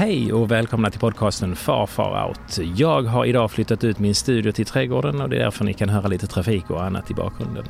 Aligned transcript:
Hej 0.00 0.32
och 0.32 0.50
välkomna 0.50 0.90
till 0.90 1.00
podcasten 1.00 1.56
Far 1.56 1.86
Far 1.86 2.28
Out. 2.28 2.58
Jag 2.76 3.02
har 3.02 3.24
idag 3.24 3.50
flyttat 3.50 3.84
ut 3.84 3.98
min 3.98 4.14
studio 4.14 4.52
till 4.52 4.66
trädgården 4.66 5.20
och 5.20 5.28
det 5.28 5.36
är 5.36 5.40
därför 5.40 5.64
ni 5.64 5.74
kan 5.74 5.88
höra 5.88 6.08
lite 6.08 6.26
trafik 6.26 6.70
och 6.70 6.84
annat 6.84 7.10
i 7.10 7.14
bakgrunden. 7.14 7.64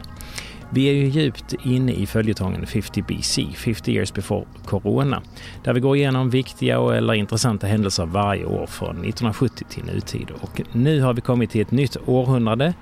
Vi 0.71 0.89
är 0.89 0.93
ju 0.93 1.09
djupt 1.09 1.55
inne 1.65 1.93
i 1.93 2.07
följetongen 2.07 2.67
50 2.67 3.03
BC, 3.03 3.47
50 3.57 3.93
years 3.93 4.13
before 4.13 4.47
Corona, 4.65 5.23
där 5.65 5.73
vi 5.73 5.81
går 5.81 5.97
igenom 5.97 6.31
viktiga 6.31 6.79
och 6.79 6.97
eller 6.97 7.15
intressanta 7.15 7.67
händelser 7.67 8.07
varje 8.07 8.45
år 8.45 8.67
från 8.67 8.91
1970 8.91 9.65
till 9.69 9.85
nutid. 9.85 10.31
Och 10.41 10.63
nu 10.73 11.01
har 11.01 11.15
vi 11.15 11.21
kommit 11.21 11.51
till 11.51 11.61
ett 11.61 11.71
nytt 11.71 11.97
århundrade 12.07 12.75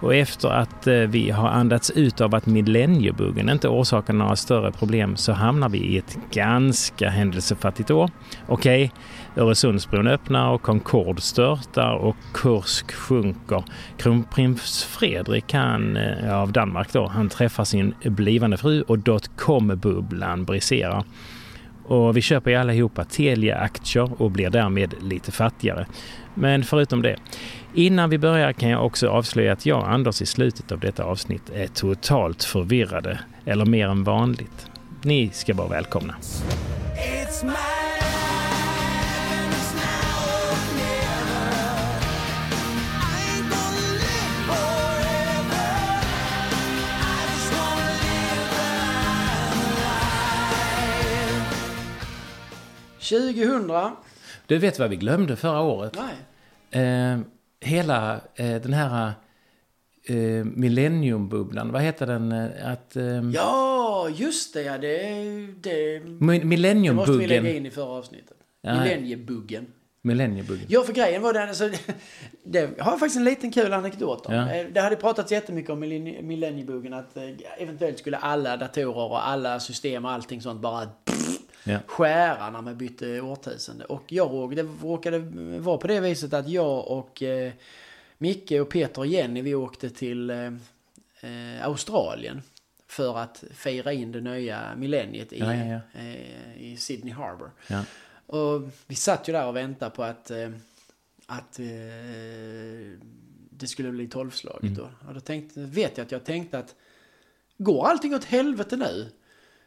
och 0.00 0.14
efter 0.14 0.48
att 0.48 0.86
eh, 0.86 0.94
vi 0.94 1.30
har 1.30 1.48
andats 1.48 1.90
ut 1.90 2.20
av 2.20 2.34
att 2.34 2.46
millenniebuggen 2.46 3.50
inte 3.50 3.68
orsakar 3.68 4.14
några 4.14 4.36
större 4.36 4.72
problem 4.72 5.16
så 5.16 5.32
hamnar 5.32 5.68
vi 5.68 5.78
i 5.78 5.98
ett 5.98 6.18
ganska 6.30 7.08
händelsefattigt 7.08 7.90
år. 7.90 8.10
Okej, 8.46 8.92
Öresundsbron 9.36 10.06
öppnar 10.06 10.50
och 10.50 10.62
Concorde 10.62 11.20
störtar 11.20 11.94
och 11.94 12.16
Kursk 12.34 12.92
sjunker. 12.92 13.64
Kronprins 13.96 14.84
Fredrik 14.84 15.52
han, 15.52 15.96
eh, 15.96 16.38
av 16.38 16.52
Danmark 16.52 16.92
då, 16.92 17.06
han 17.06 17.28
träffar 17.28 17.64
sin 17.64 17.94
blivande 18.04 18.56
fru 18.56 18.82
och 18.82 18.98
dotcom-bubblan 18.98 20.44
briserar. 20.44 21.04
Och 21.88 22.16
vi 22.16 22.22
köper 22.22 22.50
ju 22.50 22.56
allihopa 22.56 23.04
Telia-aktier 23.04 24.22
och 24.22 24.30
blir 24.30 24.50
därmed 24.50 24.94
lite 25.02 25.32
fattigare. 25.32 25.86
Men 26.34 26.64
förutom 26.64 27.02
det, 27.02 27.16
innan 27.74 28.10
vi 28.10 28.18
börjar 28.18 28.52
kan 28.52 28.68
jag 28.68 28.86
också 28.86 29.08
avslöja 29.08 29.52
att 29.52 29.66
jag 29.66 29.78
och 29.78 29.90
Anders 29.90 30.22
i 30.22 30.26
slutet 30.26 30.72
av 30.72 30.80
detta 30.80 31.04
avsnitt 31.04 31.50
är 31.54 31.66
totalt 31.66 32.44
förvirrade, 32.44 33.18
eller 33.44 33.64
mer 33.64 33.88
än 33.88 34.04
vanligt. 34.04 34.70
Ni 35.02 35.30
ska 35.32 35.54
vara 35.54 35.68
välkomna. 35.68 36.14
2000. 53.08 53.90
Du 54.46 54.58
vet 54.58 54.78
vad 54.78 54.90
vi 54.90 54.96
glömde 54.96 55.36
förra 55.36 55.60
året? 55.60 55.96
Nej. 56.72 56.84
Eh, 56.84 57.18
hela 57.60 58.20
eh, 58.34 58.54
den 58.62 58.72
här 58.72 59.12
eh, 60.04 60.44
millenniumbubblan, 60.44 61.72
vad 61.72 61.82
heter 61.82 62.06
den? 62.06 62.32
Eh, 62.32 62.72
att, 62.72 62.96
eh, 62.96 63.30
Ja, 63.34 64.08
just 64.14 64.54
det 64.54 64.62
ja. 64.62 64.78
Det, 64.78 64.98
det, 65.60 65.98
mi- 66.00 66.38
det 66.38 66.44
millenniumbuggen. 66.44 66.96
måste 66.96 67.12
vi 67.12 67.26
lägga 67.26 67.56
in 67.56 67.66
i 67.66 67.70
förra 67.70 67.84
avsnittet. 67.90 68.36
Ja. 68.62 68.80
Millenniebuggen. 68.82 69.66
Millenniebuggen. 70.02 70.66
Ja, 70.68 70.82
för 70.82 70.92
grejen 70.92 71.22
var 71.22 71.32
den, 71.32 71.48
alltså, 71.48 71.70
det 72.44 72.60
har 72.80 72.90
jag 72.92 73.00
faktiskt 73.00 73.16
en 73.16 73.24
liten 73.24 73.52
kul 73.52 73.72
anekdot 73.72 74.26
om. 74.26 74.34
Ja. 74.34 74.50
Eh, 74.54 74.66
Det 74.72 74.80
hade 74.80 74.96
pratats 74.96 75.32
jättemycket 75.32 75.70
om 75.70 75.80
millennie- 75.82 76.22
millenniebuggen 76.22 76.92
att 76.94 77.16
eventuellt 77.58 77.98
skulle 77.98 78.16
alla 78.16 78.56
datorer 78.56 78.96
och 79.10 79.28
alla 79.28 79.60
system 79.60 80.04
och 80.04 80.10
allting 80.10 80.42
sånt 80.42 80.60
bara 80.60 80.88
Ja. 81.66 81.78
skära 81.86 82.50
när 82.50 82.62
man 82.62 82.78
bytte 82.78 83.20
årtusende. 83.20 83.84
Och 83.84 84.12
jag 84.12 84.56
det 84.56 84.62
råkade 84.82 85.18
vara 85.58 85.78
på 85.78 85.86
det 85.86 86.00
viset 86.00 86.32
att 86.34 86.48
jag 86.48 86.88
och 86.88 87.22
eh, 87.22 87.52
Micke 88.18 88.50
och 88.52 88.68
Peter 88.68 88.98
och 89.00 89.06
Jenny 89.06 89.42
vi 89.42 89.54
åkte 89.54 89.90
till 89.90 90.30
eh, 90.30 90.46
eh, 91.20 91.64
Australien 91.66 92.42
för 92.86 93.18
att 93.18 93.44
fira 93.54 93.92
in 93.92 94.12
det 94.12 94.20
nya 94.20 94.74
millenniet 94.76 95.32
i, 95.32 95.38
Ja, 95.38 95.54
ja. 95.54 95.80
Eh, 96.00 96.62
i 96.62 96.76
Sydney 96.78 97.12
Harbour. 97.12 97.50
Och 98.26 98.62
vi 98.86 98.94
satt 98.94 99.28
ju 99.28 99.32
där 99.32 99.46
och 99.46 99.56
väntade 99.56 99.90
på 99.90 100.02
att, 100.02 100.30
eh, 100.30 100.48
att 101.26 101.58
eh, 101.58 101.66
det 103.50 103.66
skulle 103.66 103.90
bli 103.90 104.08
tolvslaget 104.08 104.62
Mm. 104.62 104.74
då. 104.74 104.88
Och 105.08 105.14
då 105.14 105.20
tänkte, 105.20 105.60
vet 105.60 105.96
jag 105.98 106.04
att 106.04 106.12
jag 106.12 106.24
tänkte 106.24 106.58
att 106.58 106.74
går 107.58 107.86
allting 107.86 108.14
åt 108.14 108.24
helvete 108.24 108.76
nu 108.76 109.12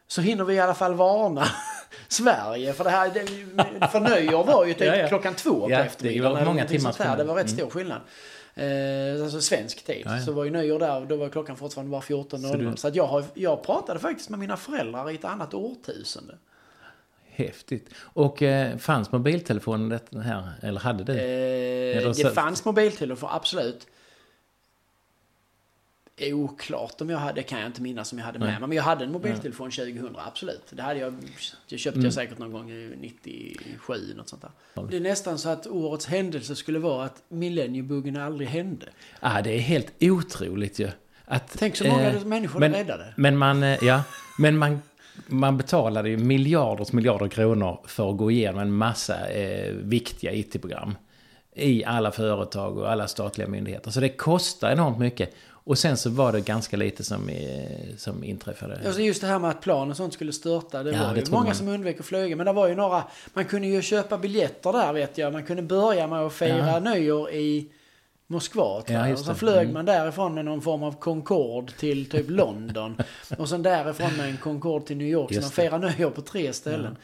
så 0.07 0.21
hinner 0.21 0.43
vi 0.43 0.53
i 0.53 0.59
alla 0.59 0.73
fall 0.73 0.93
varna 0.93 1.45
Sverige. 2.07 2.73
För 2.73 2.83
det 2.83 2.89
här, 2.89 3.11
det, 3.13 3.87
för 3.87 3.99
nyår 3.99 4.43
var 4.43 4.65
ju 4.65 4.73
typ 4.73 4.81
Ja, 4.87 4.95
ja. 4.95 5.07
klockan 5.07 5.35
två 5.35 5.59
på 5.65 5.71
Ja, 5.71 5.77
det 5.77 5.83
eftermiddagen. 5.83 6.33
var 6.37 6.45
många 6.45 6.65
timmars 6.65 6.95
sånt 6.95 7.09
här. 7.09 7.17
Det 7.17 7.23
var 7.23 7.35
rätt 7.35 7.49
stor 7.49 7.69
skillnad. 7.69 8.01
Eh, 8.55 9.23
alltså 9.23 9.41
svensk 9.41 9.85
tid. 9.85 10.01
Ja, 10.05 10.15
ja. 10.17 10.21
Så 10.25 10.31
var 10.31 10.43
ju 10.43 10.49
nyår 10.51 10.79
där 10.79 11.01
och 11.01 11.07
då 11.07 11.15
var 11.15 11.29
klockan 11.29 11.57
fortfarande 11.57 11.91
bara 11.91 12.01
14.00. 12.01 12.51
Så 12.51 12.57
du- 12.57 12.77
så 12.77 12.87
att 12.87 12.95
jag, 12.95 13.07
har, 13.07 13.23
jag 13.33 13.63
pratade 13.63 13.99
faktiskt 13.99 14.29
med 14.29 14.39
mina 14.39 14.57
föräldrar 14.57 15.09
i 15.11 15.15
ett 15.15 15.25
annat 15.25 15.53
årtusende. 15.53 16.33
Häftigt. 17.31 17.89
Och 18.01 18.41
eh, 18.43 18.77
fanns 18.77 19.11
mobiltelefonen 19.11 19.99
det 20.09 20.21
här? 20.21 20.43
Eller 20.61 20.79
hade 20.79 21.03
du? 21.03 21.13
Eh, 21.13 22.11
det 22.11 22.33
fanns 22.35 22.65
mobiltelefon, 22.65 23.29
absolut. 23.33 23.87
Oklart 26.21 27.01
om 27.01 27.09
jag 27.09 27.17
hade, 27.17 27.33
det 27.33 27.43
kan 27.43 27.59
jag 27.59 27.67
inte 27.67 27.81
minnas 27.81 28.11
om 28.11 28.17
jag 28.19 28.25
hade 28.25 28.39
med 28.39 28.47
mig. 28.59 28.67
Men 28.67 28.71
jag 28.71 28.83
hade 28.83 29.03
en 29.03 29.11
mobiltelefon 29.11 29.71
2000, 29.71 30.15
absolut. 30.27 30.61
Det 30.69 30.81
hade 30.81 30.99
jag, 30.99 31.13
det 31.69 31.77
köpte 31.77 31.97
Mm. 31.97 32.05
jag 32.05 32.13
säkert 32.13 32.37
någon 32.37 32.51
gång 32.51 32.71
i 32.71 32.93
97, 32.99 33.93
något 34.17 34.29
sånt 34.29 34.41
där. 34.41 34.87
Det 34.89 34.95
är 34.95 35.01
nästan 35.01 35.37
så 35.37 35.49
att 35.49 35.67
årets 35.67 36.05
händelse 36.05 36.55
skulle 36.55 36.79
vara 36.79 37.05
att 37.05 37.23
millenniebuggen 37.29 38.17
aldrig 38.17 38.49
hände. 38.49 38.85
Ah, 39.19 39.41
det 39.41 39.55
är 39.55 39.59
helt 39.59 39.87
otroligt 39.99 40.79
ju. 40.79 40.89
Att, 41.25 41.55
Tänk 41.59 41.75
så 41.75 41.87
många 41.87 42.11
eh, 42.11 42.25
människor 42.25 42.59
men, 42.59 42.73
räddade. 42.73 43.13
Men 43.15 43.37
man, 43.37 43.63
eh, 43.63 43.77
ja, 43.81 44.03
men 44.39 44.57
man, 44.57 44.81
man 45.27 45.57
betalade 45.57 46.09
ju 46.09 46.17
miljarders 46.17 46.91
miljarder 46.91 47.27
kronor 47.27 47.79
för 47.87 48.11
att 48.11 48.17
gå 48.17 48.31
igenom 48.31 48.61
en 48.61 48.71
massa 48.71 49.29
eh, 49.29 49.73
viktiga 49.73 50.33
IT-program. 50.33 50.95
I 51.59 51.83
alla 51.85 52.11
företag 52.11 52.77
och 52.77 52.91
alla 52.91 53.07
statliga 53.07 53.47
myndigheter. 53.47 53.91
Så 53.91 53.99
det 53.99 54.09
kostar 54.09 54.71
enormt 54.71 54.99
mycket. 54.99 55.33
Och 55.63 55.77
sen 55.77 55.97
så 55.97 56.09
var 56.09 56.31
det 56.31 56.41
ganska 56.41 56.77
lite 56.77 57.03
som, 57.03 57.29
eh, 57.29 57.95
som 57.97 58.23
inträffade. 58.23 58.79
Alltså 58.85 59.01
just 59.01 59.21
det 59.21 59.27
här 59.27 59.39
med 59.39 59.49
att 59.49 59.61
plan 59.61 59.91
och 59.91 59.97
sånt 59.97 60.13
skulle 60.13 60.33
störta. 60.33 60.83
Det 60.83 60.91
Ja, 60.91 61.03
var 61.07 61.13
det 61.13 61.19
ju 61.19 61.31
många 61.31 61.43
man. 61.45 61.55
som 61.55 61.67
undvek 61.67 61.99
att 61.99 62.05
flyga. 62.05 62.35
Men 62.35 62.45
det 62.45 62.53
var 62.53 62.67
ju 62.67 62.75
några, 62.75 63.03
man 63.33 63.45
kunde 63.45 63.67
ju 63.67 63.81
köpa 63.81 64.17
biljetter 64.17 64.73
där 64.73 64.93
vet 64.93 65.17
jag. 65.17 65.33
Man 65.33 65.43
kunde 65.45 65.61
börja 65.63 66.07
med 66.07 66.19
att 66.19 66.33
fira 66.33 66.57
Ja. 66.67 66.79
nyår 66.79 67.31
i 67.31 67.67
Moskva 68.27 68.81
tror 68.81 68.99
Ja, 68.99 69.07
jag. 69.07 69.13
Och 69.13 69.19
så 69.19 69.31
det. 69.31 69.37
flög 69.37 69.61
Mm. 69.61 69.73
man 69.73 69.85
därifrån 69.85 70.33
med 70.33 70.45
någon 70.45 70.61
form 70.61 70.83
av 70.83 70.91
Concorde 70.99 71.71
till 71.73 72.09
typ 72.09 72.29
London. 72.29 72.97
och 73.37 73.49
sen 73.49 73.63
därifrån 73.63 74.13
med 74.17 74.29
en 74.29 74.37
Concorde 74.37 74.85
till 74.85 74.97
New 74.97 75.07
York. 75.07 75.33
Så 75.35 75.41
man 75.41 75.49
firar 75.49 75.79
nyår 75.97 76.09
på 76.09 76.21
tre 76.21 76.53
ställen. 76.53 76.97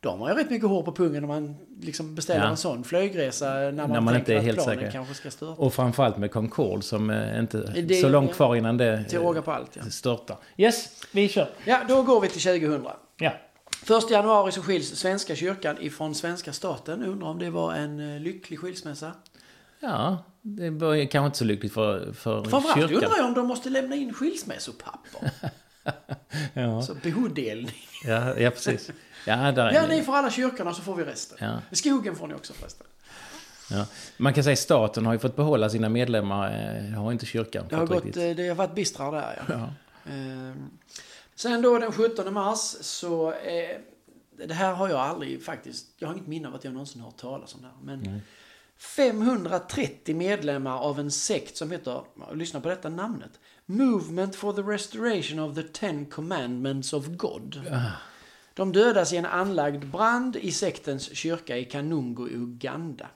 De 0.00 0.20
har 0.20 0.28
ju 0.30 0.34
rätt 0.34 0.50
mycket 0.50 0.68
hår 0.68 0.82
på 0.82 0.92
pungen 0.92 1.24
om 1.24 1.28
man 1.28 1.56
liksom 1.80 2.14
beställer 2.14 2.44
Ja. 2.44 2.50
en 2.50 2.56
sån 2.56 2.84
flygresa 2.84 3.54
när 3.54 3.72
man, 3.72 3.90
När 3.90 4.00
man 4.00 4.16
inte 4.16 4.34
är 4.34 4.40
helt 4.40 4.62
säker. 4.62 4.90
kanske 4.90 5.14
ska 5.14 5.30
störta. 5.30 5.62
Och 5.62 5.74
framförallt 5.74 6.16
med 6.18 6.30
Concorde 6.32 6.82
som 6.82 7.10
eh, 7.10 7.38
inte 7.38 7.58
Det- 7.82 7.94
så 7.94 8.08
långt 8.08 8.34
kvar 8.34 8.56
innan 8.56 8.76
det 8.76 9.04
Till 9.04 9.18
råga 9.18 9.42
på 9.42 9.52
allt 9.52 9.76
ja. 9.76 9.82
eh, 9.82 9.88
störtar. 9.88 10.36
Yes, 10.56 10.88
vi 11.12 11.28
kör. 11.28 11.48
Ja, 11.64 11.80
då 11.88 12.02
går 12.02 12.20
vi 12.20 12.28
till 12.28 12.40
2000. 12.42 12.86
Ja. 13.18 13.32
1 13.98 14.10
januari 14.10 14.52
så 14.52 14.62
skiljs 14.62 14.88
Svenska 14.96 15.36
kyrkan 15.36 15.76
ifrån 15.80 16.14
svenska 16.14 16.52
staten. 16.52 17.04
Undrar 17.04 17.28
om 17.28 17.38
det 17.38 17.50
var 17.50 17.74
en 17.74 18.14
eh, 18.14 18.20
lycklig 18.20 18.58
skilsmässa. 18.58 19.12
Ja, 19.80 20.24
det 20.42 20.70
var 20.70 21.06
kanske 21.10 21.26
inte 21.26 21.38
så 21.38 21.44
lyckligt 21.44 21.72
för, 21.72 22.12
för 22.12 22.44
Framförallt 22.44 22.74
kyrkan. 22.80 22.94
undrar 22.94 23.16
jag 23.16 23.26
om 23.26 23.34
de 23.34 23.46
måste 23.46 23.70
lämna 23.70 23.96
in 23.96 24.12
skilsmässopapper. 24.14 25.30
Ja, 26.54 26.82
Så 26.82 26.94
behovdelning. 27.02 27.74
ja, 28.04 28.38
ja, 28.38 28.50
precis. 28.50 28.90
Ja, 29.28 29.52
där 29.52 29.72
Ja, 29.72 29.86
ni 29.86 30.02
får 30.02 30.16
alla 30.16 30.30
kyrkorna 30.30 30.74
så 30.74 30.82
får 30.82 30.94
vi 30.94 31.04
resten. 31.04 31.38
Ja. 31.40 31.76
Skogen 31.76 32.16
får 32.16 32.26
ni 32.26 32.34
också 32.34 32.52
förresten. 32.52 32.86
Ja. 33.70 33.86
Man 34.16 34.34
kan 34.34 34.44
säga 34.44 34.52
att 34.52 34.58
staten 34.58 35.06
har 35.06 35.12
ju 35.12 35.18
fått 35.18 35.36
behålla 35.36 35.70
sina 35.70 35.88
medlemmar, 35.88 36.46
eh, 36.50 36.90
det 36.90 36.96
har 36.96 37.12
inte 37.12 37.26
kyrkan 37.26 37.66
Det 37.68 37.76
har, 37.76 37.86
fått 37.86 37.94
gått, 37.96 38.04
riktigt. 38.04 38.22
eh, 38.30 38.36
det 38.36 38.48
har 38.48 38.54
varit 38.54 38.74
bistrare 38.74 39.10
där 39.20 39.42
ja. 39.48 39.54
Ja. 39.54 39.68
Ehm, 40.12 40.70
Sen 41.34 41.62
då 41.62 41.78
den 41.78 41.92
17 41.92 42.32
mars 42.34 42.58
så... 42.80 43.32
Eh, 43.32 43.76
det 44.46 44.54
här 44.54 44.72
har 44.74 44.88
jag 44.88 44.98
aldrig 45.00 45.44
faktiskt... 45.44 45.86
Jag 45.98 46.08
har 46.08 46.14
inget 46.14 46.26
minne 46.26 46.48
av 46.48 46.54
att 46.54 46.64
jag 46.64 46.72
någonsin 46.72 47.00
har 47.00 47.08
hört 47.08 47.16
talas 47.20 47.54
om 47.54 47.60
det 47.62 47.66
här. 47.66 47.76
Men 47.96 48.20
530 48.78 50.14
medlemmar 50.16 50.78
av 50.78 51.00
en 51.00 51.10
sekt 51.10 51.56
som 51.56 51.70
heter, 51.70 52.02
lyssna 52.34 52.60
på 52.60 52.68
detta 52.68 52.88
namnet, 52.88 53.30
Movement 53.66 54.36
for 54.36 54.52
the 54.52 54.62
Restoration 54.62 55.38
of 55.38 55.54
the 55.54 55.62
Ten 55.62 56.06
Commandments 56.06 56.92
of 56.92 57.06
God. 57.06 57.60
De 58.58 58.72
dödas 58.72 59.12
i 59.12 59.16
en 59.16 59.26
anlagd 59.26 59.84
brand 59.84 60.36
i 60.36 60.52
sektens 60.52 61.16
kyrka 61.16 61.56
i 61.56 61.64
Kanungo 61.64 62.28
i 62.28 62.34
Uganda. 62.34 63.06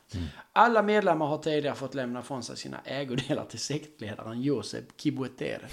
Alla 0.53 0.83
medlemmar 0.83 1.27
har 1.27 1.39
tidigare 1.39 1.75
fått 1.75 1.95
lämna 1.95 2.23
från 2.23 2.43
sig 2.43 2.57
sina 2.57 2.81
ägodelar 2.85 3.45
till 3.45 3.59
sektledaren 3.59 4.43
Josep 4.43 4.85
Kibwetere. 5.01 5.69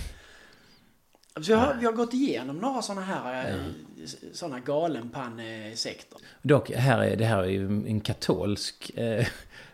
Så 1.36 1.42
vi, 1.42 1.54
har, 1.54 1.74
vi 1.80 1.86
har 1.86 1.94
gått 1.94 2.14
igenom 2.14 2.58
några 2.58 2.82
sådana 2.82 3.02
här 3.02 3.50
ja. 3.50 4.08
såna 4.34 4.60
galenpannesekter. 4.60 6.20
Dock, 6.42 6.72
här 6.72 7.02
är, 7.02 7.16
det 7.16 7.26
här 7.26 7.44
är 7.44 7.48
ju 7.48 7.66
en 7.66 8.02
katolsk 8.02 8.92
eh, 8.96 9.28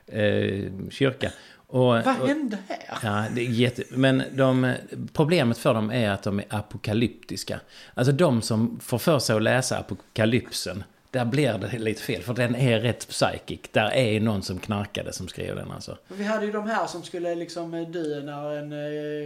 eh, 0.08 0.72
kyrka. 0.90 1.32
Och, 1.68 1.86
Vad 1.86 2.08
hände 2.08 2.58
här? 2.68 3.00
Ja, 3.04 3.26
det 3.36 3.42
är 3.42 3.50
jätte... 3.50 3.84
Men 3.90 4.24
de, 4.32 4.74
problemet 5.14 5.58
för 5.58 5.74
dem 5.74 5.92
är 5.92 6.10
att 6.10 6.24
de 6.24 6.40
är 6.40 6.46
apokalyptiska. 6.50 7.60
Alltså 7.94 8.12
de 8.12 8.42
som 8.42 8.80
får 8.84 8.98
för 8.98 9.20
sig 9.20 9.36
att 9.36 9.42
läsa 9.42 9.78
apokalypsen, 9.78 10.84
där 11.16 11.26
blir 11.26 11.58
det 11.58 11.80
lite 11.80 12.02
fel. 12.02 12.22
För 12.22 12.34
den 12.34 12.56
är 12.56 12.80
rätt 12.80 13.08
psychic. 13.08 13.60
Där 13.72 13.92
är 13.94 14.20
någon 14.20 14.44
som 14.44 14.60
knarkade 14.60 15.14
som 15.14 15.28
skrev 15.28 15.56
den 15.56 15.72
alltså. 15.72 15.98
Vi 16.08 16.24
hade 16.24 16.46
ju 16.46 16.52
de 16.52 16.68
här 16.68 16.88
som 16.88 17.04
skulle 17.04 17.36
liksom 17.36 17.72
dö 17.92 18.22
när 18.24 18.52
en 18.58 18.72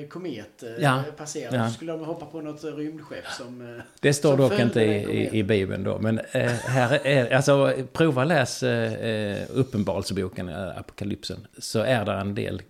eh, 0.01 0.07
komet 0.07 0.63
eh, 0.63 0.69
Ja. 0.83 1.03
passerade. 1.17 1.57
Ja. 1.57 1.67
Så 1.67 1.73
skulle 1.73 1.91
de 1.91 2.05
hoppa 2.05 2.25
på 2.25 2.41
något 2.41 2.63
rymdskepp 2.63 3.25
som... 3.37 3.75
Eh, 3.77 3.83
Det 3.99 4.13
står 4.13 4.29
som 4.37 4.49
dock 4.49 4.59
inte 4.59 4.81
i, 4.81 5.29
i, 5.39 5.43
Bibeln 5.43 5.83
då. 5.83 5.99
Men 5.99 6.19
eh, 6.31 6.51
här 6.51 7.07
är, 7.07 7.33
alltså 7.35 7.73
prova 7.93 8.23
läs 8.23 8.63
eh, 8.63 8.93
eh, 8.93 9.37
Uppenbarelseboken, 9.49 10.49
eh, 10.49 10.77
Apokalypsen. 10.77 11.47
Så 11.57 11.79
är 11.79 12.05
det 12.05 12.11
en 12.11 12.35
del 12.35 12.61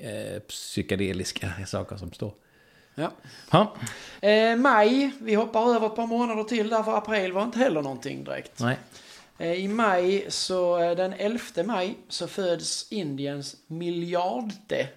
eh, 0.00 0.38
psykedeliska 0.48 1.50
saker 1.66 1.96
som 1.96 2.12
står. 2.12 2.32
Ja. 2.98 3.10
Ja, 3.50 3.74
Eh, 4.20 4.56
maj, 4.56 5.10
vi 5.20 5.34
hoppar 5.34 5.74
över 5.74 5.86
ett 5.86 5.96
par 5.96 6.06
månader 6.06 6.44
till 6.44 6.68
där 6.68 6.82
för 6.82 6.96
april 6.98 7.32
var 7.32 7.42
inte 7.42 7.58
heller 7.58 7.82
någonting 7.82 8.24
direkt. 8.24 8.60
nej. 8.60 8.78
Eh, 9.38 9.52
I 9.52 9.68
maj, 9.68 10.26
så 10.28 10.78
eh, 10.78 10.96
den 10.96 11.12
11 11.12 11.40
maj, 11.64 11.98
så 12.08 12.28
föds 12.28 12.92
Indiens 12.92 13.56
miljardte 13.66 14.88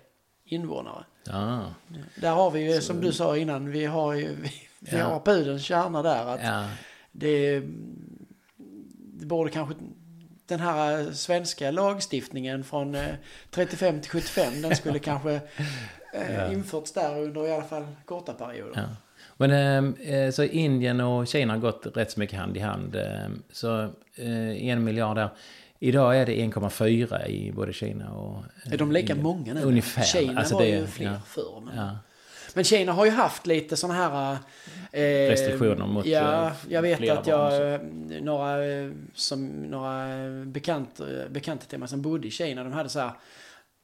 invånare. 0.45 1.03
Ja, 1.23 1.73
Där 2.15 2.31
har 2.31 2.51
vi 2.51 2.73
ju, 2.73 2.81
som 2.81 3.01
du 3.01 3.11
sa 3.11 3.37
innan, 3.37 3.71
vi 3.71 3.85
har 3.85 4.13
ju, 4.13 4.35
vi, 4.35 4.51
vi 4.79 4.97
Ja. 4.97 5.03
har 5.05 5.19
pudelns 5.19 5.63
kärna 5.63 6.01
där. 6.03 6.25
Att 6.25 6.43
ja, 6.43 6.67
det, 7.11 7.59
det 8.97 9.25
borde 9.25 9.49
kanske, 9.51 9.75
den 10.45 10.59
här 10.59 11.11
svenska 11.11 11.71
lagstiftningen 11.71 12.63
från 12.63 12.95
eh, 12.95 13.15
35 13.51 14.01
till 14.01 14.11
75, 14.11 14.61
den 14.61 14.75
skulle 14.75 14.99
kanske 15.09 15.41
eh, 16.13 16.53
införts 16.53 16.91
där 16.91 17.19
under 17.19 17.47
i 17.47 17.51
alla 17.51 17.63
fall 17.63 17.87
korta 18.05 18.33
perioder. 18.33 18.85
Men 19.37 19.51
eh, 20.01 20.15
eh, 20.15 20.31
så 20.31 20.43
Indien 20.43 21.01
och 21.01 21.27
Kina 21.27 21.53
har 21.53 21.59
gått 21.59 21.87
rätt 21.93 22.11
så 22.11 22.19
mycket 22.19 22.39
hand 22.39 22.57
i 22.57 22.59
hand. 22.59 22.95
Eh, 22.95 23.03
så 23.51 23.81
eh, 24.15 24.67
en 24.67 24.83
miljard 24.83 25.15
där. 25.17 25.29
Idag 25.79 26.17
är 26.17 26.25
det 26.25 26.31
1,4 26.35 27.27
i 27.27 27.51
både 27.51 27.73
Kina 27.73 28.11
och 28.11 28.37
eh, 28.65 28.73
Är 28.73 28.77
de 28.77 28.91
lika 28.91 29.13
Indien. 29.13 29.23
många 29.23 29.53
nu? 29.53 29.61
Ungefär. 29.61 30.03
Kina 30.03 30.39
Alltså, 30.39 30.55
var 30.55 30.61
det- 30.61 30.67
ju 30.69 30.87
fler 30.87 31.05
ja. 31.05 31.19
förr. 31.25 31.61
Men, 31.65 31.75
Ja. 31.77 31.97
men 32.53 32.63
Kina 32.63 32.91
har 32.91 33.05
ju 33.05 33.11
haft 33.11 33.47
lite 33.47 33.75
sådana 33.77 33.93
här... 33.99 34.37
Eh, 34.91 35.01
Restriktioner 35.29 35.85
mot, 35.87 36.05
Ja, 36.05 36.45
eh, 36.47 36.51
jag 36.69 36.81
vet 36.81 37.09
att 37.09 37.27
jag... 37.27 37.73
eh, 37.73 37.79
Några, 38.21 38.65
eh, 38.65 38.91
som, 39.13 39.47
några 39.47 40.07
bekant, 40.45 40.99
eh, 40.99 41.07
bekanta 41.29 41.65
till 41.65 41.79
mig 41.79 41.87
som 41.87 42.01
bodde 42.01 42.27
i 42.27 42.31
Kina, 42.31 42.63
de 42.63 42.73
hade 42.73 42.89
så 42.89 42.99
här... 42.99 43.11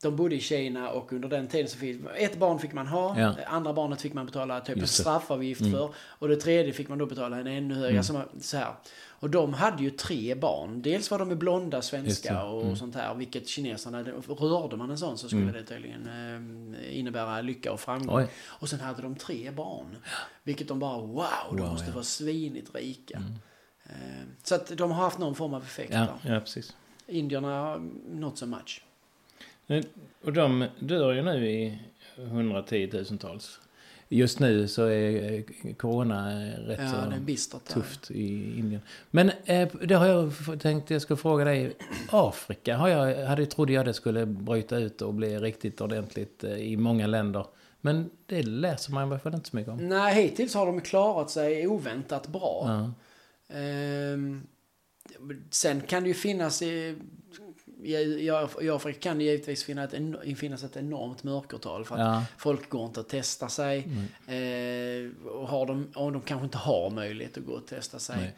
De 0.03 0.15
bodde 0.15 0.35
i 0.35 0.39
Kina 0.39 0.89
och 0.89 1.13
under 1.13 1.29
den 1.29 1.47
tiden 1.47 1.67
så 1.67 1.77
fick 1.77 2.01
ett 2.17 2.39
barn 2.39 2.59
fick 2.59 2.73
man 2.73 2.87
ha, 2.87 3.19
Ja. 3.19 3.35
andra 3.47 3.73
barnet 3.73 4.01
fick 4.01 4.13
man 4.13 4.25
betala 4.25 4.61
typ 4.61 4.77
en 4.77 4.87
straffavgift 4.87 5.61
Mm. 5.61 5.73
för 5.73 5.89
och 5.97 6.27
det 6.27 6.35
tredje 6.35 6.73
fick 6.73 6.89
man 6.89 6.97
då 6.97 7.05
betala 7.05 7.37
en 7.39 7.47
ännu 7.47 7.75
högre. 7.75 7.89
Mm. 7.89 8.03
Som, 8.03 8.21
så 8.39 8.57
här. 8.57 8.73
Och 9.19 9.29
de 9.29 9.53
hade 9.53 9.83
ju 9.83 9.89
tre 9.89 10.35
barn. 10.35 10.81
Dels 10.81 11.11
var 11.11 11.19
de 11.19 11.29
ju 11.29 11.35
blonda 11.35 11.81
svenska 11.81 12.43
och 12.43 12.61
Mm. 12.63 12.75
sånt 12.75 12.95
här. 12.95 13.15
Vilket 13.15 13.47
kineserna, 13.47 14.03
rörde 14.27 14.77
man 14.77 14.91
en 14.91 14.97
sån 14.97 15.17
så 15.17 15.27
skulle 15.27 15.41
Mm. 15.41 15.53
det 15.53 15.63
tydligen 15.63 16.07
eh, 16.75 16.99
innebära 16.99 17.41
lycka 17.41 17.71
och 17.71 17.79
framgång. 17.79 18.17
Oj. 18.17 18.27
Och 18.45 18.69
sen 18.69 18.79
hade 18.79 19.01
de 19.01 19.15
tre 19.15 19.51
barn. 19.51 19.97
Vilket 20.43 20.67
de 20.67 20.79
bara, 20.79 20.97
wow, 21.01 21.25
de 21.51 21.57
Wow, 21.57 21.69
måste 21.71 21.87
ja. 21.87 21.93
vara 21.93 22.03
svinigt 22.03 22.75
rika. 22.75 23.23
Eh, 23.85 23.93
så 24.43 24.55
att 24.55 24.77
de 24.77 24.91
har 24.91 25.03
haft 25.03 25.17
någon 25.19 25.35
form 25.35 25.53
av 25.53 25.61
effekt 25.63 25.93
Ja, 25.93 25.99
där. 26.23 26.33
ja, 26.33 26.39
precis. 26.39 26.75
Indierna, 27.07 27.77
not 28.11 28.37
so 28.37 28.45
much. 28.45 28.83
Och 30.23 30.33
de 30.33 30.67
dör 30.79 31.13
ju 31.13 31.21
nu 31.21 31.49
i 31.49 31.79
110 32.17 32.89
000-tals. 32.93 33.59
Just 34.09 34.39
nu 34.39 34.67
så 34.67 34.85
är 34.85 35.33
eh, 35.33 35.73
corona 35.73 36.29
rätt 36.57 36.79
Ja, 36.79 37.11
så 37.11 37.19
bistert 37.19 37.65
tufft 37.65 38.11
i 38.11 38.59
Indien. 38.59 38.81
Men 39.11 39.31
eh, 39.45 39.67
det 39.81 39.95
har 39.95 40.05
jag 40.05 40.33
tänkt 40.61 40.89
jag 40.89 41.01
skulle 41.01 41.17
fråga 41.17 41.45
dig. 41.45 41.77
Afrika 42.09 42.77
har 42.77 42.87
jag, 42.87 43.25
hade, 43.27 43.45
trodde 43.45 43.73
jag 43.73 43.85
det 43.85 43.93
skulle 43.93 44.25
bryta 44.25 44.77
ut 44.77 45.01
och 45.01 45.13
bli 45.13 45.37
riktigt 45.37 45.81
ordentligt 45.81 46.43
eh, 46.43 46.57
i 46.57 46.77
många 46.77 47.07
länder. 47.07 47.45
Men 47.81 48.09
det 48.25 48.43
läser 48.43 48.91
man 48.91 49.03
i 49.03 49.11
alla 49.11 49.19
fall 49.19 49.33
inte 49.33 49.49
så 49.49 49.55
mycket 49.55 49.71
om. 49.71 49.77
Nej, 49.77 50.23
hittills 50.23 50.53
har 50.53 50.65
de 50.65 50.81
klarat 50.81 51.29
sig 51.29 51.67
oväntat 51.67 52.27
bra. 52.27 52.63
Ja. 52.65 52.91
Ehm, 53.57 54.47
sen 55.49 55.81
kan 55.81 56.03
det 56.03 56.09
ju 56.09 56.15
finnas 56.15 56.61
i, 56.61 56.95
i, 57.83 57.93
i 58.61 58.69
Afrika 58.69 58.99
kan 58.99 59.17
det 59.17 59.23
givetvis 59.23 59.63
finnas 59.63 59.93
ett, 59.93 60.37
finnas 60.37 60.63
ett 60.63 60.77
enormt 60.77 61.23
mörkertal. 61.23 61.85
För 61.85 61.95
att 61.95 62.01
Ja. 62.01 62.23
folk 62.37 62.69
går 62.69 62.85
inte 62.85 62.99
att 62.99 63.09
testa 63.09 63.49
sig. 63.49 63.87
Mm. 64.27 65.07
Eh, 65.07 65.27
och 65.27 65.47
har 65.47 65.65
de, 65.65 65.87
och 65.95 66.11
de 66.11 66.21
kanske 66.21 66.45
inte 66.45 66.57
har 66.57 66.89
möjlighet 66.89 67.37
att 67.37 67.45
gå 67.45 67.53
och 67.53 67.67
testa 67.67 67.99
sig. 67.99 68.17
Nej. 68.17 68.35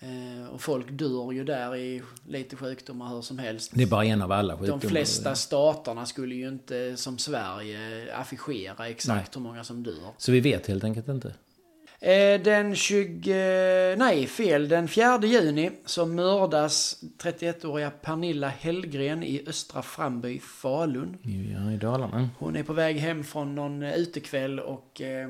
Eh, 0.00 0.46
och 0.48 0.60
folk 0.60 0.86
dör 0.90 1.32
ju 1.32 1.44
där 1.44 1.76
i 1.76 2.02
lite 2.28 2.56
sjukdomar 2.56 3.08
hur 3.08 3.22
som 3.22 3.38
helst. 3.38 3.70
Det 3.74 3.82
är 3.82 3.86
bara 3.86 4.04
en 4.04 4.22
av 4.22 4.32
alla 4.32 4.56
sjukdomar. 4.56 4.80
De 4.80 4.88
flesta 4.88 5.34
staterna 5.34 6.06
skulle 6.06 6.34
ju 6.34 6.48
inte 6.48 6.96
som 6.96 7.18
Sverige 7.18 8.14
affischera 8.14 8.88
exakt 8.88 9.36
hur 9.36 9.40
många 9.40 9.64
som 9.64 9.82
dör. 9.82 10.12
Så 10.18 10.32
vi 10.32 10.40
vet 10.40 10.66
helt 10.66 10.84
enkelt 10.84 11.08
inte. 11.08 11.34
Eh, 12.00 12.40
Den 12.40 12.76
20... 12.76 13.96
Nej, 13.98 14.26
fel. 14.26 14.68
Den 14.68 14.88
4 14.88 15.20
juni 15.22 15.70
så 15.84 16.06
mördas 16.06 17.04
31-åriga 17.18 17.90
Pernilla 17.90 18.48
Hellgren 18.48 19.22
i 19.22 19.44
Östra 19.46 19.82
Framby, 19.82 20.40
Falun. 20.40 21.16
Ja, 21.22 21.72
i 21.72 21.76
Dalarna. 21.76 22.28
Hon 22.38 22.56
är 22.56 22.62
på 22.62 22.72
väg 22.72 22.96
hem 22.96 23.24
från 23.24 23.54
någon 23.54 23.82
eh, 23.82 23.94
utekväll 23.94 24.60
och 24.60 25.00
eh, 25.00 25.28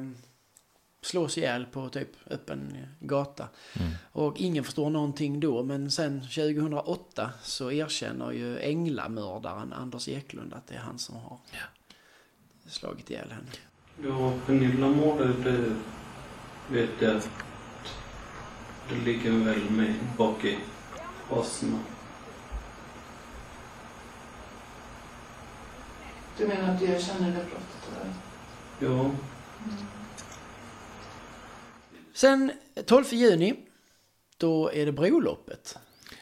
slås 1.03 1.38
ihjäl 1.38 1.67
på 1.67 1.88
typ 1.88 2.09
öppen 2.31 2.76
gata. 3.00 3.49
Mm. 3.81 3.93
Och 4.12 4.41
ingen 4.41 4.65
förstår 4.65 4.91
någonting 4.91 5.41
då, 5.41 5.62
men 5.62 5.91
sen 5.91 6.20
2008 6.20 7.31
så 7.43 7.73
erkänner 7.73 8.32
ju 8.32 8.59
änglamördaren 8.59 9.73
Anders 9.73 10.09
Eklund 10.09 10.55
att 10.55 10.67
det 10.67 10.75
är 10.75 10.79
han 10.79 10.99
som 10.99 11.17
har 11.17 11.38
slagit 12.67 13.11
ihjäl 13.11 13.31
henne. 13.31 13.47
Ja, 14.05 14.32
Pernilla 14.47 14.88
mördade 14.88 15.75
vet 16.70 16.91
jag 17.00 17.17
att 17.17 17.29
det 18.88 18.94
ligger 18.94 19.31
väl 19.31 19.70
med 19.70 19.94
bak 20.17 20.44
i 20.44 20.59
hasorna. 21.31 21.79
Du 26.39 26.46
menar 26.46 26.75
att 26.75 26.81
du 26.81 26.87
erkänner 26.87 27.27
det 27.29 27.34
brottet? 27.34 27.89
Eller? 28.81 28.94
Ja, 28.94 29.10
Sen 32.15 32.53
12 32.87 33.05
juni, 33.13 33.55
då 34.37 34.72
är 34.72 34.87
det 34.87 34.93
broloppet. 34.93 35.79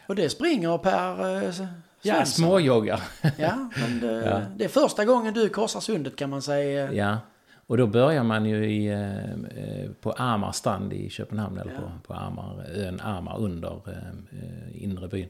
Och 0.07 0.15
det 0.15 0.31
springer 0.31 0.79
Per 0.79 1.35
eh, 1.35 1.41
Svensson. 1.41 1.67
Ja, 2.03 2.27
småjoggar. 2.27 3.01
Ja, 3.39 3.69
men 3.77 4.01
det, 4.01 4.13
Ja. 4.27 4.41
det 4.57 4.65
är 4.65 4.69
första 4.69 5.05
gången 5.05 5.35
du 5.35 5.49
korsar 5.49 5.81
sundet 5.81 6.17
kan 6.17 6.31
man 6.31 6.43
säga. 6.43 6.93
Ja, 6.93 7.19
och 7.67 7.77
då 7.77 7.87
börjar 7.87 8.25
man 8.25 8.47
ju 8.47 8.67
i, 8.71 8.87
eh, 8.87 9.31
eh, 9.33 9.91
på 10.01 10.13
Amar 10.13 10.53
strand 10.53 10.93
i 10.93 11.11
Köpenhamn, 11.11 11.59
eller 11.59 11.73
Ja. 11.73 11.79
på, 11.81 11.91
på 12.07 12.15
Amar, 12.15 12.65
ön 12.75 13.01
Amar 13.01 13.39
under 13.39 13.81
eh, 13.87 14.09
eh, 14.43 14.83
inre 14.85 15.09
byn. 15.09 15.29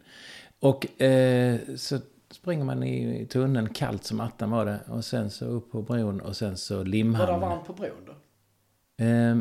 Och 0.60 1.02
eh, 1.02 1.58
så 1.76 1.98
springer 2.30 2.64
man 2.64 2.82
i, 2.82 3.26
tunneln, 3.26 3.68
kallt 3.68 4.04
som 4.04 4.20
attan 4.20 4.50
var 4.50 4.64
det, 4.66 4.78
och 4.88 5.04
sen 5.04 5.30
så 5.30 5.44
upp 5.44 5.72
på 5.72 5.82
bron 5.82 6.20
och 6.20 6.36
sen 6.36 6.56
så 6.56 6.76
Var 6.76 6.84
det 6.84 6.90
Limhamn. 6.90 7.40
varmt 7.40 7.66
på 7.66 7.72
bron 7.72 7.90
då? 8.06 8.12
Eh, 9.04 9.36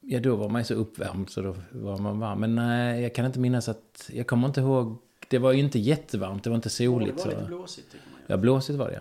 ja, 0.00 0.20
då 0.20 0.36
var 0.36 0.48
man 0.48 0.60
ju 0.60 0.64
så 0.64 0.74
uppvärmd 0.74 1.30
så 1.30 1.40
då 1.42 1.54
var 1.70 1.98
man 1.98 2.18
varm. 2.20 2.40
Men 2.40 2.54
nej, 2.54 3.02
jag 3.02 3.14
kan 3.14 3.26
inte 3.26 3.38
minnas 3.40 3.68
att, 3.68 4.10
jag 4.12 4.26
kommer 4.26 4.46
inte 4.48 4.60
ihåg, 4.60 4.98
det 5.28 5.38
var 5.38 5.52
ju 5.52 5.58
inte 5.60 5.78
jättevarmt, 5.78 6.44
det 6.44 6.50
var 6.50 6.54
inte 6.54 6.66
det 6.68 6.70
soligt. 6.70 7.12
var 7.16 7.22
så. 7.22 7.28
lite 7.30 7.44
blåsigt 7.44 7.92
tycker 7.92 8.06
man. 8.12 8.20
Ja, 8.26 8.36
blåsigt 8.36 8.78
var 8.78 8.88
det. 8.90 9.00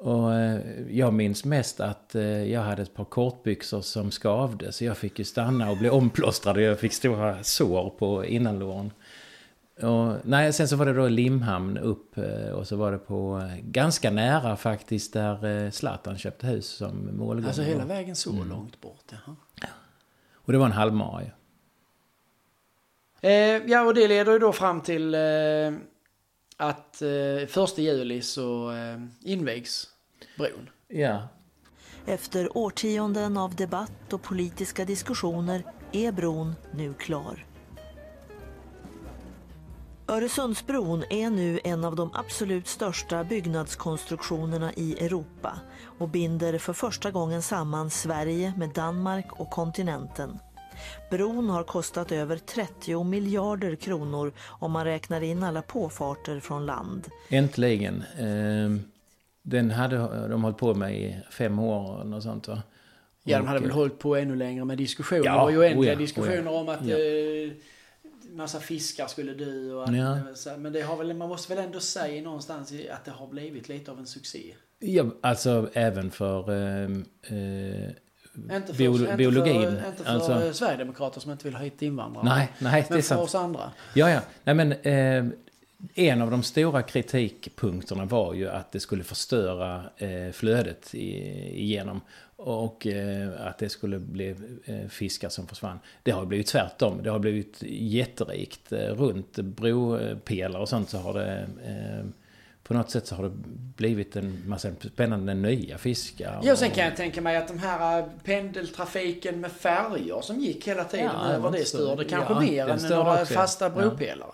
Och 0.00 0.34
eh, 0.34 0.60
jag 0.90 1.12
minns 1.12 1.44
mest 1.44 1.80
att 1.80 2.14
eh, 2.14 2.22
jag 2.52 2.60
hade 2.60 2.82
ett 2.82 2.94
par 2.94 3.04
kortbyxor 3.04 3.80
som 3.80 4.10
skavde. 4.10 4.72
Så 4.72 4.84
jag 4.84 4.96
fick 4.96 5.18
ju 5.18 5.24
stanna 5.24 5.70
och 5.70 5.76
bli 5.76 5.90
omplåstrad 5.90 6.56
och 6.56 6.62
jag 6.62 6.78
fick 6.80 6.92
stora 6.92 7.42
sår 7.44 7.90
på 7.90 8.24
innanlåren. 8.24 8.90
Och, 9.82 10.14
nej, 10.24 10.52
sen 10.52 10.68
så 10.68 10.76
var 10.76 10.86
det 10.86 10.92
då 10.92 11.08
Limhamn 11.08 11.78
upp 11.78 12.18
eh, 12.18 12.50
och 12.50 12.66
så 12.68 12.76
var 12.76 12.92
det 12.92 12.98
på 12.98 13.50
ganska 13.62 14.10
nära 14.10 14.56
faktiskt 14.56 15.12
där 15.12 15.70
Zlatan 15.70 16.18
köpte 16.18 16.46
hus 16.46 16.66
som 16.68 17.16
målgång. 17.16 17.46
Alltså 17.46 17.62
hela 17.62 17.84
vägen 17.84 18.16
så 18.16 18.30
Mm. 18.32 18.48
långt 18.48 18.80
bort. 18.80 19.04
Jaha. 19.10 19.36
Och 20.34 20.52
det 20.52 20.58
var 20.58 20.66
en 20.66 20.72
halvmara 20.72 21.22
ju. 21.22 21.28
Eh, 23.20 23.62
ja, 23.66 23.82
och 23.82 23.94
det 23.94 24.08
leder 24.08 24.32
ju 24.32 24.38
då 24.38 24.52
fram 24.52 24.80
till 24.80 25.14
eh, 25.14 25.20
att 26.58 27.02
eh, 27.02 27.46
första 27.48 27.82
juli 27.82 28.22
så 28.22 28.70
eh, 28.70 28.98
invigs 29.22 29.88
bron. 30.38 30.70
Ja, 30.88 31.28
Efter 32.06 32.56
årtionden 32.56 33.36
av 33.36 33.54
debatt 33.54 34.12
och 34.12 34.22
politiska 34.22 34.84
diskussioner 34.84 35.64
är 35.92 36.12
bron 36.12 36.54
nu 36.74 36.94
klar. 36.94 37.46
Öresundsbron 40.10 41.04
är 41.10 41.30
nu 41.30 41.60
en 41.64 41.84
av 41.84 41.96
de 41.96 42.10
absolut 42.14 42.66
största 42.66 43.24
byggnadskonstruktionerna 43.24 44.72
i 44.72 45.04
Europa 45.04 45.58
och 45.98 46.08
binder 46.08 46.58
för 46.58 46.72
första 46.72 47.10
gången 47.10 47.42
samman 47.42 47.90
Sverige 47.90 48.52
med 48.56 48.70
Danmark 48.74 49.40
och 49.40 49.50
kontinenten. 49.50 50.38
Bron 51.10 51.50
har 51.50 51.64
kostat 51.64 52.12
över 52.12 52.36
30 52.36 53.04
miljarder 53.04 53.76
kronor 53.76 54.32
om 54.48 54.72
man 54.72 54.84
räknar 54.84 55.20
in 55.20 55.42
alla 55.42 55.62
påfarter 55.62 56.40
från 56.40 56.66
land. 56.66 57.08
Äntligen. 57.28 58.02
Eh, 58.18 58.82
den 59.42 59.70
hade 59.70 60.28
de 60.28 60.44
hållit 60.44 60.58
på 60.58 60.74
med 60.74 60.96
i 60.96 61.16
fem 61.30 61.58
år 61.58 62.04
något 62.04 62.22
sånt 62.22 62.48
va? 62.48 62.62
Ja, 63.24 63.38
de 63.38 63.46
hade 63.46 63.60
väl 63.60 63.70
hållit 63.70 63.98
på 63.98 64.16
ännu 64.16 64.36
längre 64.36 64.64
med 64.64 64.78
diskussioner. 64.78 65.24
Ja, 65.24 65.32
det 65.32 65.38
var 65.38 65.50
ju 65.50 65.58
oändliga 65.58 65.90
oh 65.90 65.94
ja, 65.94 65.98
diskussioner 65.98 66.40
oh 66.40 66.44
ja. 66.44 66.60
om 66.60 66.68
att 66.68 66.86
Ja. 66.86 66.96
eh, 66.98 67.50
massa 68.32 68.60
fiskar 68.60 69.06
skulle 69.06 69.34
dö 69.34 69.72
och 69.74 69.84
att, 69.84 69.96
Ja. 69.96 70.56
Men 70.58 70.72
det 70.72 70.80
har 70.80 70.96
väl, 70.96 71.14
man 71.14 71.28
måste 71.28 71.54
väl 71.54 71.64
ändå 71.64 71.80
säga 71.80 72.22
någonstans 72.22 72.72
att 72.92 73.04
det 73.04 73.10
har 73.10 73.26
blivit 73.26 73.68
lite 73.68 73.90
av 73.90 73.98
en 73.98 74.06
succé. 74.06 74.54
Ja, 74.78 75.04
alltså 75.20 75.70
även 75.72 76.10
för 76.10 76.50
eh, 76.50 76.90
eh, 77.38 77.90
Inte 78.52 78.66
för, 78.66 78.78
bio, 78.78 78.98
inte 78.98 79.16
biologin. 79.16 79.62
För, 79.62 79.88
inte 79.88 80.04
för 80.04 80.10
alltså, 80.10 80.32
eh, 80.32 80.52
Sverigedemokrater 80.52 81.20
som 81.20 81.32
inte 81.32 81.44
vill 81.44 81.54
ha 81.54 81.64
hit 81.64 81.82
invandrare. 81.82 82.24
nej, 82.24 82.52
nej, 82.58 82.72
det 82.88 82.88
är 82.88 82.94
Men 82.94 83.02
för 83.02 83.08
sant. 83.08 83.20
oss 83.20 83.34
andra. 83.34 83.70
Ja, 83.94 84.10
ja. 84.10 84.20
Nej, 84.44 84.54
men 84.54 84.72
eh, 84.72 85.32
en 85.94 86.22
av 86.22 86.30
de 86.30 86.42
stora 86.42 86.82
kritikpunkterna 86.82 88.04
var 88.04 88.34
ju 88.34 88.48
att 88.48 88.72
det 88.72 88.80
skulle 88.80 89.04
förstöra 89.04 89.84
eh, 89.96 90.32
flödet 90.32 90.94
i, 90.94 91.18
igenom. 91.62 92.00
Och 92.36 92.86
eh, 92.86 93.46
att 93.46 93.58
det 93.58 93.68
skulle 93.68 93.98
bli 93.98 94.34
eh, 94.64 94.88
fiskar 94.88 95.28
som 95.28 95.46
försvann. 95.46 95.78
Det 96.02 96.10
har 96.10 96.26
blivit 96.26 96.46
tvärtom. 96.46 97.02
Det 97.02 97.10
har 97.10 97.18
blivit 97.18 97.62
jätterikt. 97.68 98.72
Eh, 98.72 98.78
runt 98.78 99.38
bropelare 99.38 100.62
och 100.62 100.68
sånt 100.68 100.90
så 100.90 100.98
har 100.98 101.14
det... 101.14 101.48
På 102.68 102.74
något 102.74 102.90
sätt 102.90 103.06
så 103.06 103.14
har 103.14 103.22
det 103.24 103.32
blivit 103.76 104.16
en 104.16 104.42
massa 104.48 104.68
spännande 104.94 105.34
nya 105.34 105.78
fiskar. 105.78 106.40
Ja, 106.42 106.56
sen 106.56 106.70
kan 106.70 106.84
jag 106.84 106.96
tänka 106.96 107.20
mig 107.20 107.36
att 107.36 107.48
de 107.48 107.58
här 107.58 107.98
eh, 107.98 108.04
pendeltrafiken 108.24 109.40
med 109.40 109.52
färjor 109.52 110.20
som 110.22 110.40
gick 110.40 110.68
hela 110.68 110.84
tiden 110.84 111.10
Ja, 111.14 111.28
över 111.32 111.50
det 111.50 111.64
störde 111.64 112.04
kanske 112.04 112.32
Ja, 112.32 112.40
mer 112.40 112.68
än 112.68 112.78
några 112.90 113.20
också, 113.22 113.34
ja. 113.34 113.40
fasta 113.40 113.64
Ja. 113.64 113.70
bropelare. 113.70 114.30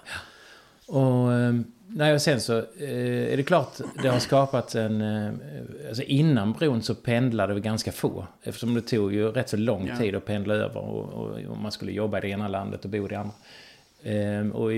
Och, 0.86 1.32
eh, 1.32 1.54
nej, 1.86 2.14
och 2.14 2.22
sen 2.22 2.40
så 2.40 2.58
eh, 2.58 3.32
är 3.32 3.36
det 3.36 3.42
klart, 3.42 3.78
det 4.02 4.08
har 4.08 4.18
skapat 4.18 4.74
en... 4.74 5.00
eh, 5.00 5.32
Alltså 5.88 6.02
innan 6.02 6.52
bron 6.52 6.82
så 6.82 6.94
pendlade 6.94 7.54
vi 7.54 7.60
ganska 7.60 7.92
få. 7.92 8.26
Eftersom 8.42 8.74
det 8.74 8.80
tog 8.80 9.14
ju 9.14 9.28
rätt 9.32 9.48
så 9.48 9.56
lång 9.56 9.86
Ja. 9.88 9.96
tid 9.96 10.14
att 10.14 10.24
pendla 10.24 10.54
över 10.54 10.76
och, 10.80 11.04
och, 11.12 11.38
och 11.48 11.58
man 11.58 11.72
skulle 11.72 11.92
jobba 11.92 12.18
i 12.18 12.20
det 12.20 12.28
ena 12.28 12.48
landet 12.48 12.84
och 12.84 12.90
bo 12.90 13.06
i 13.06 13.08
det 13.08 13.18
andra. 13.18 13.34
Eh, 14.02 14.48
och 14.56 14.70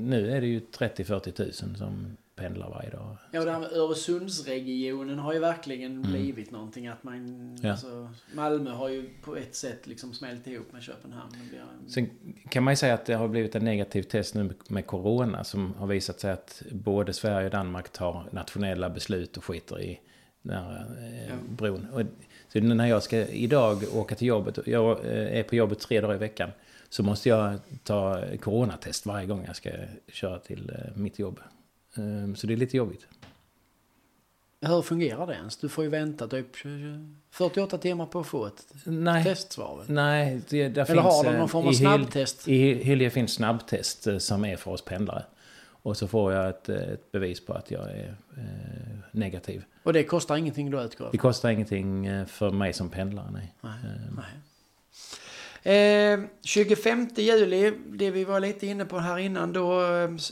nu 0.00 0.32
är 0.36 0.40
det 0.40 0.46
ju 0.46 0.60
30-40 0.78 1.30
tusen 1.30 1.76
som 1.78 2.16
pendlar 2.42 2.70
varje 2.70 2.90
dag. 2.90 3.16
Ja, 3.30 3.44
det 3.44 3.50
här 3.52 3.60
med 3.60 3.72
Öresundsregionen 3.72 5.18
har 5.18 5.32
ju 5.32 5.38
verkligen 5.38 6.02
blivit 6.02 6.50
någonting 6.50 6.86
att 6.86 7.02
man... 7.04 7.14
Mm. 7.14 7.56
Ja. 7.62 7.70
Alltså, 7.70 8.08
Malmö 8.34 8.70
har 8.70 8.88
ju 8.88 9.10
på 9.22 9.36
ett 9.36 9.54
sätt 9.54 9.86
liksom 9.86 10.12
smält 10.14 10.46
ihop 10.46 10.72
med 10.72 10.82
Köpenhamn. 10.82 11.32
En- 11.84 11.90
Sen 11.90 12.10
kan 12.48 12.62
man 12.64 12.72
ju 12.72 12.76
säga 12.76 12.94
att 12.94 13.06
det 13.06 13.14
har 13.14 13.28
blivit 13.28 13.54
en 13.54 13.64
negativ 13.64 14.02
test 14.02 14.34
nu 14.34 14.54
med 14.68 14.86
corona 14.86 15.44
som 15.44 15.74
har 15.74 15.86
visat 15.86 16.20
sig 16.20 16.30
att 16.30 16.62
både 16.70 17.12
Sverige 17.12 17.44
och 17.44 17.50
Danmark 17.52 17.88
tar 17.92 18.24
nationella 18.32 18.90
beslut 18.90 19.36
och 19.36 19.44
skiter 19.44 19.80
i 19.80 20.00
den 20.42 20.56
här 20.56 20.86
eh, 20.98 21.28
Ja. 21.28 21.34
bron. 21.56 21.86
Och, 21.92 22.00
så 22.52 22.60
när 22.60 22.86
jag 22.86 23.02
ska 23.02 23.16
idag 23.26 23.82
åka 23.94 24.14
till 24.14 24.26
jobbet, 24.28 24.58
jag 24.66 25.04
eh, 25.04 25.38
är 25.38 25.42
på 25.42 25.54
jobbet 25.56 25.80
tre 25.80 26.00
dagar 26.00 26.14
i 26.14 26.18
veckan, 26.18 26.50
så 26.88 27.02
måste 27.02 27.28
jag 27.28 27.58
ta 27.84 28.22
coronatest 28.40 29.06
varje 29.06 29.26
gång 29.26 29.44
jag 29.46 29.56
ska 29.56 29.70
köra 30.08 30.38
till 30.38 30.70
eh, 30.70 30.96
mitt 30.96 31.18
jobb. 31.18 31.40
Eh, 31.96 32.34
så 32.34 32.46
det 32.46 32.52
är 32.52 32.56
lite 32.56 32.76
jobbigt. 32.76 33.06
Hur 34.60 34.82
fungerar 34.82 35.26
det 35.26 35.34
ens? 35.34 35.56
Du 35.56 35.68
får 35.68 35.84
ju 35.84 35.90
vänta 35.90 36.28
typ 36.28 36.46
48 37.30 37.78
timmar 37.78 38.06
på 38.06 38.20
att 38.20 38.26
få 38.26 38.46
ett 38.46 38.66
Nej, 38.84 39.24
testsvar. 39.24 39.84
nej 39.88 40.40
det, 40.48 40.68
där 40.68 40.90
Eller 40.90 41.02
har 41.02 41.10
finns, 41.10 41.22
de 41.24 41.32
eh, 41.32 41.38
någon 41.38 41.48
form 41.48 41.66
av 41.66 41.72
Hyl- 41.72 41.76
snabbtest? 41.78 42.48
I 42.48 42.74
Hyllie 42.74 43.10
finns 43.10 43.32
snabbtest 43.34 44.06
eh, 44.06 44.18
som 44.18 44.44
är 44.44 44.56
för 44.56 44.70
oss 44.70 44.84
pendlare. 44.84 45.24
Och 45.84 45.96
så 45.96 46.08
får 46.08 46.32
jag 46.32 46.48
ett, 46.48 46.68
eh, 46.68 46.76
ett 46.76 47.12
bevis 47.12 47.46
på 47.46 47.52
att 47.52 47.70
jag 47.70 47.90
är 47.90 48.16
eh, 48.36 48.42
negativ. 49.12 49.64
Och 49.82 49.92
det 49.92 50.04
kostar 50.04 50.36
ingenting 50.36 50.70
då 50.70 50.82
utgår 50.82 51.08
Det 51.12 51.18
kostar 51.18 51.50
ingenting 51.50 52.06
eh, 52.06 52.26
för 52.26 52.50
mig 52.50 52.72
som 52.72 52.88
pendlare, 52.90 53.30
nej. 53.32 53.54
Nej, 53.60 53.72
Eh, 53.84 54.12
nej. 54.16 54.24
Eh, 55.62 56.20
25 56.42 57.08
juli, 57.16 57.72
det 57.86 58.10
vi 58.10 58.24
var 58.24 58.40
lite 58.40 58.66
inne 58.66 58.84
på 58.84 58.98
här 58.98 59.18
innan, 59.18 59.52
då 59.52 59.80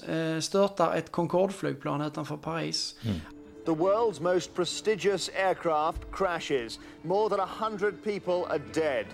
eh, 0.09 0.41
störtar 0.41 0.95
ett 0.95 1.13
Concorde-flygplan 1.13 2.07
utanför 2.07 2.37
Paris. 2.37 2.97
The 3.65 3.71
world's 3.73 4.23
most 4.23 4.55
prestigious 4.55 5.31
aircraft 5.37 6.03
crashes. 6.13 6.79
More 7.03 7.37
than 7.37 7.49
100 7.61 7.93
people 8.05 8.33
are 8.33 8.61
dead. 8.75 9.07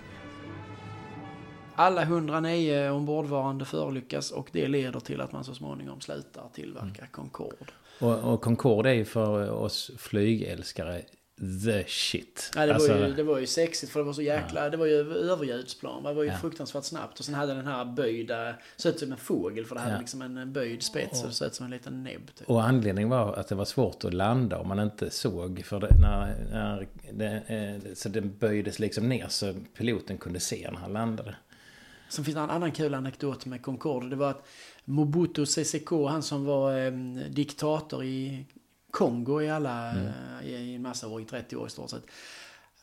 Alla 1.75 2.01
109 2.01 2.89
ombordvarande 2.89 3.65
förolyckas 3.65 4.31
och 4.31 4.49
det 4.51 4.67
leder 4.67 4.99
till 4.99 5.21
att 5.21 5.31
man 5.31 5.43
så 5.43 5.53
småningom 5.53 6.01
slutar 6.01 6.43
tillverka 6.53 7.01
Mm. 7.01 7.09
Concorde. 7.11 7.71
Och, 7.99 8.33
och 8.33 8.41
Concorde 8.41 8.89
är 8.89 8.93
ju 8.93 9.05
för 9.05 9.51
oss 9.51 9.91
flygälskare 9.97 11.01
the 11.65 11.83
shit. 11.87 12.51
Ja, 12.55 12.65
det, 12.65 12.73
Alltså, 12.75 12.93
var 12.97 13.07
ju, 13.07 13.13
det 13.13 13.23
var 13.23 13.39
ju 13.39 13.47
sexigt 13.47 13.91
för 13.91 13.99
det 13.99 14.05
var 14.05 14.13
så 14.13 14.21
jäkla... 14.21 14.69
Det 14.69 14.77
var 14.77 14.85
ju 14.85 14.93
överljudsplan. 15.31 16.03
Det 16.03 16.13
var 16.13 16.23
ju 16.23 16.31
fruktansvärt 16.31 16.83
snabbt. 16.83 17.19
Och 17.19 17.25
sen 17.25 17.35
hade 17.35 17.53
den 17.53 17.67
här 17.67 17.85
böjda... 17.85 18.53
Såg 18.75 18.93
ut 18.93 18.99
som 18.99 19.11
en 19.11 19.17
fågel 19.17 19.65
för 19.65 19.75
det 19.75 19.81
hade 19.81 19.93
Ja. 19.93 19.99
liksom 19.99 20.21
en 20.21 20.53
böjd 20.53 20.83
spets. 20.83 21.21
Och 21.21 21.27
det 21.27 21.33
såg 21.33 21.47
ut 21.47 21.55
som 21.55 21.65
en 21.65 21.71
liten 21.71 22.03
näbb. 22.03 22.35
Typ. 22.35 22.49
Och 22.49 22.63
anledningen 22.63 23.09
var 23.09 23.33
att 23.33 23.47
det 23.47 23.55
var 23.55 23.65
svårt 23.65 24.03
att 24.03 24.13
landa 24.13 24.57
om 24.59 24.67
man 24.67 24.79
inte 24.79 25.09
såg. 25.09 25.61
För 25.65 25.79
det, 25.79 25.95
när, 26.01 26.35
när 26.51 26.87
det, 27.11 27.43
eh, 27.85 27.93
så 27.93 28.09
den 28.09 28.37
böjdes 28.37 28.79
liksom 28.79 29.09
ner 29.09 29.27
så 29.27 29.53
piloten 29.77 30.17
kunde 30.17 30.39
se 30.39 30.69
när 30.71 30.79
han 30.79 30.93
landade. 30.93 31.35
Sen 32.09 32.25
finns 32.25 32.35
det 32.35 32.41
en 32.41 32.49
annan 32.49 32.71
kul 32.71 32.93
anekdot 32.93 33.45
med 33.45 33.61
Concorde. 33.61 34.09
Det 34.09 34.15
var 34.15 34.29
att 34.29 34.47
Mobutu 34.85 35.45
Seseko, 35.45 36.05
han 36.05 36.23
som 36.23 36.45
var 36.45 36.79
eh, 36.85 36.91
diktator 37.29 38.03
i 38.03 38.45
Kongo 38.97 39.41
i 39.41 39.49
alla, 39.49 39.89
eh, 40.41 40.47
i 40.47 40.75
en 40.75 40.81
massa 40.81 41.07
år, 41.07 41.21
i 41.21 41.25
30 41.25 41.55
år 41.55 41.67
i 41.67 41.69
stort 41.69 41.89
sett. 41.89 42.03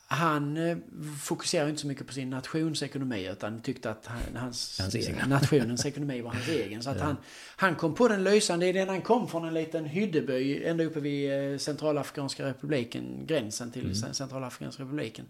Han 0.07 0.57
eh, 0.57 0.77
fokuserade 1.23 1.69
inte 1.69 1.81
så 1.81 1.87
mycket 1.87 2.07
på 2.07 2.13
sin 2.13 2.29
nationsekonomi 2.29 3.27
utan 3.27 3.61
tyckte 3.61 3.89
att 3.89 4.05
han, 4.05 4.35
hans, 4.35 4.79
Hans 4.79 4.95
egen. 4.95 5.29
nationens 5.29 5.85
ekonomi 5.85 6.21
var 6.21 6.31
hans 6.31 6.47
egen. 6.63 6.83
Så 6.83 6.89
att 6.89 6.99
han, 6.99 7.17
han 7.55 7.75
kom 7.75 7.95
på 7.95 8.07
den 8.07 8.23
lysande 8.23 8.67
idén. 8.67 8.89
Han 8.89 9.01
kom 9.01 9.27
från 9.27 9.45
en 9.45 9.53
liten 9.53 9.85
hyddeby 9.85 10.63
ända 10.63 10.83
uppe 10.83 10.99
vid 10.99 11.51
eh, 11.53 11.57
Centralafrikanska 11.57 12.45
republiken, 12.45 13.25
gränsen 13.25 13.71
till 13.71 13.85
Mm. 13.85 14.13
Centralafrikanska 14.13 14.83
republiken. 14.83 15.25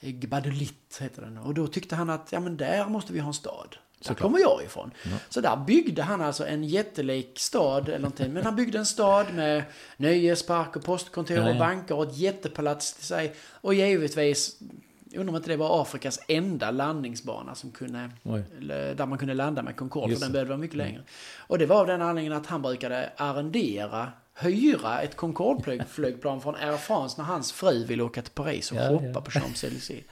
Gbadulit 0.00 0.98
heter 1.00 1.22
den. 1.22 1.38
Och 1.38 1.54
då 1.54 1.66
tyckte 1.66 1.96
han 1.96 2.10
att 2.10 2.32
ja, 2.32 2.40
men 2.40 2.56
där 2.56 2.88
måste 2.88 3.12
vi 3.12 3.18
ha 3.18 3.28
en 3.28 3.34
stad. 3.34 3.76
Där 4.14 4.14
kommer 4.14 4.38
jag 4.38 4.62
ifrån. 4.64 4.90
Så 5.28 5.40
där 5.40 5.56
byggde 5.56 6.02
han 6.02 6.20
alltså 6.20 6.46
en 6.46 6.64
jättelik 6.64 7.38
stad 7.38 7.88
eller 7.88 7.98
någonting. 7.98 8.32
Men 8.32 8.44
han 8.44 8.56
byggde 8.56 8.78
en 8.78 8.86
stad 8.86 9.26
med 9.34 9.62
nöjespark 9.96 10.76
och 10.76 10.84
postkontor 10.84 11.36
Ja, 11.36 11.42
och 11.42 11.54
ja. 11.54 11.58
banker 11.58 11.94
och 11.94 12.02
ett 12.04 12.16
jättepalats 12.16 12.92
till 12.94 13.04
sig. 13.04 13.34
Och 13.60 13.74
givetvis, 13.74 14.56
undrar 15.14 15.28
om 15.28 15.36
inte 15.36 15.50
det 15.50 15.56
var 15.56 15.82
Afrikas 15.82 16.18
enda 16.28 16.70
landningsbana 16.70 17.54
som 17.54 17.70
kunde, 17.70 18.10
Oj. 18.22 18.42
där 18.96 19.06
man 19.06 19.18
kunde 19.18 19.34
landa 19.34 19.62
med 19.62 19.76
Concorde, 19.76 20.10
Just 20.10 20.20
för 20.22 20.26
den 20.26 20.32
behövde 20.32 20.48
vara 20.50 20.58
mycket 20.60 20.76
längre. 20.76 21.02
Och 21.38 21.58
det 21.58 21.66
var 21.66 21.80
av 21.80 21.86
den 21.86 22.02
anledningen 22.02 22.38
att 22.38 22.46
han 22.46 22.62
brukade 22.62 23.10
arrendera, 23.16 24.12
hyra 24.38 25.00
ett 25.00 25.16
Concorde-flygplan 25.16 26.40
från 26.40 26.54
Air 26.56 26.76
France 26.76 27.14
när 27.18 27.24
hans 27.24 27.52
fru 27.52 27.84
ville 27.84 28.02
åka 28.02 28.22
till 28.22 28.32
Paris 28.32 28.72
och 28.72 28.76
Ja, 28.78 28.88
shoppa 28.88 29.04
ja. 29.14 29.20
på 29.20 29.30
Champs-Élysées. 29.30 30.02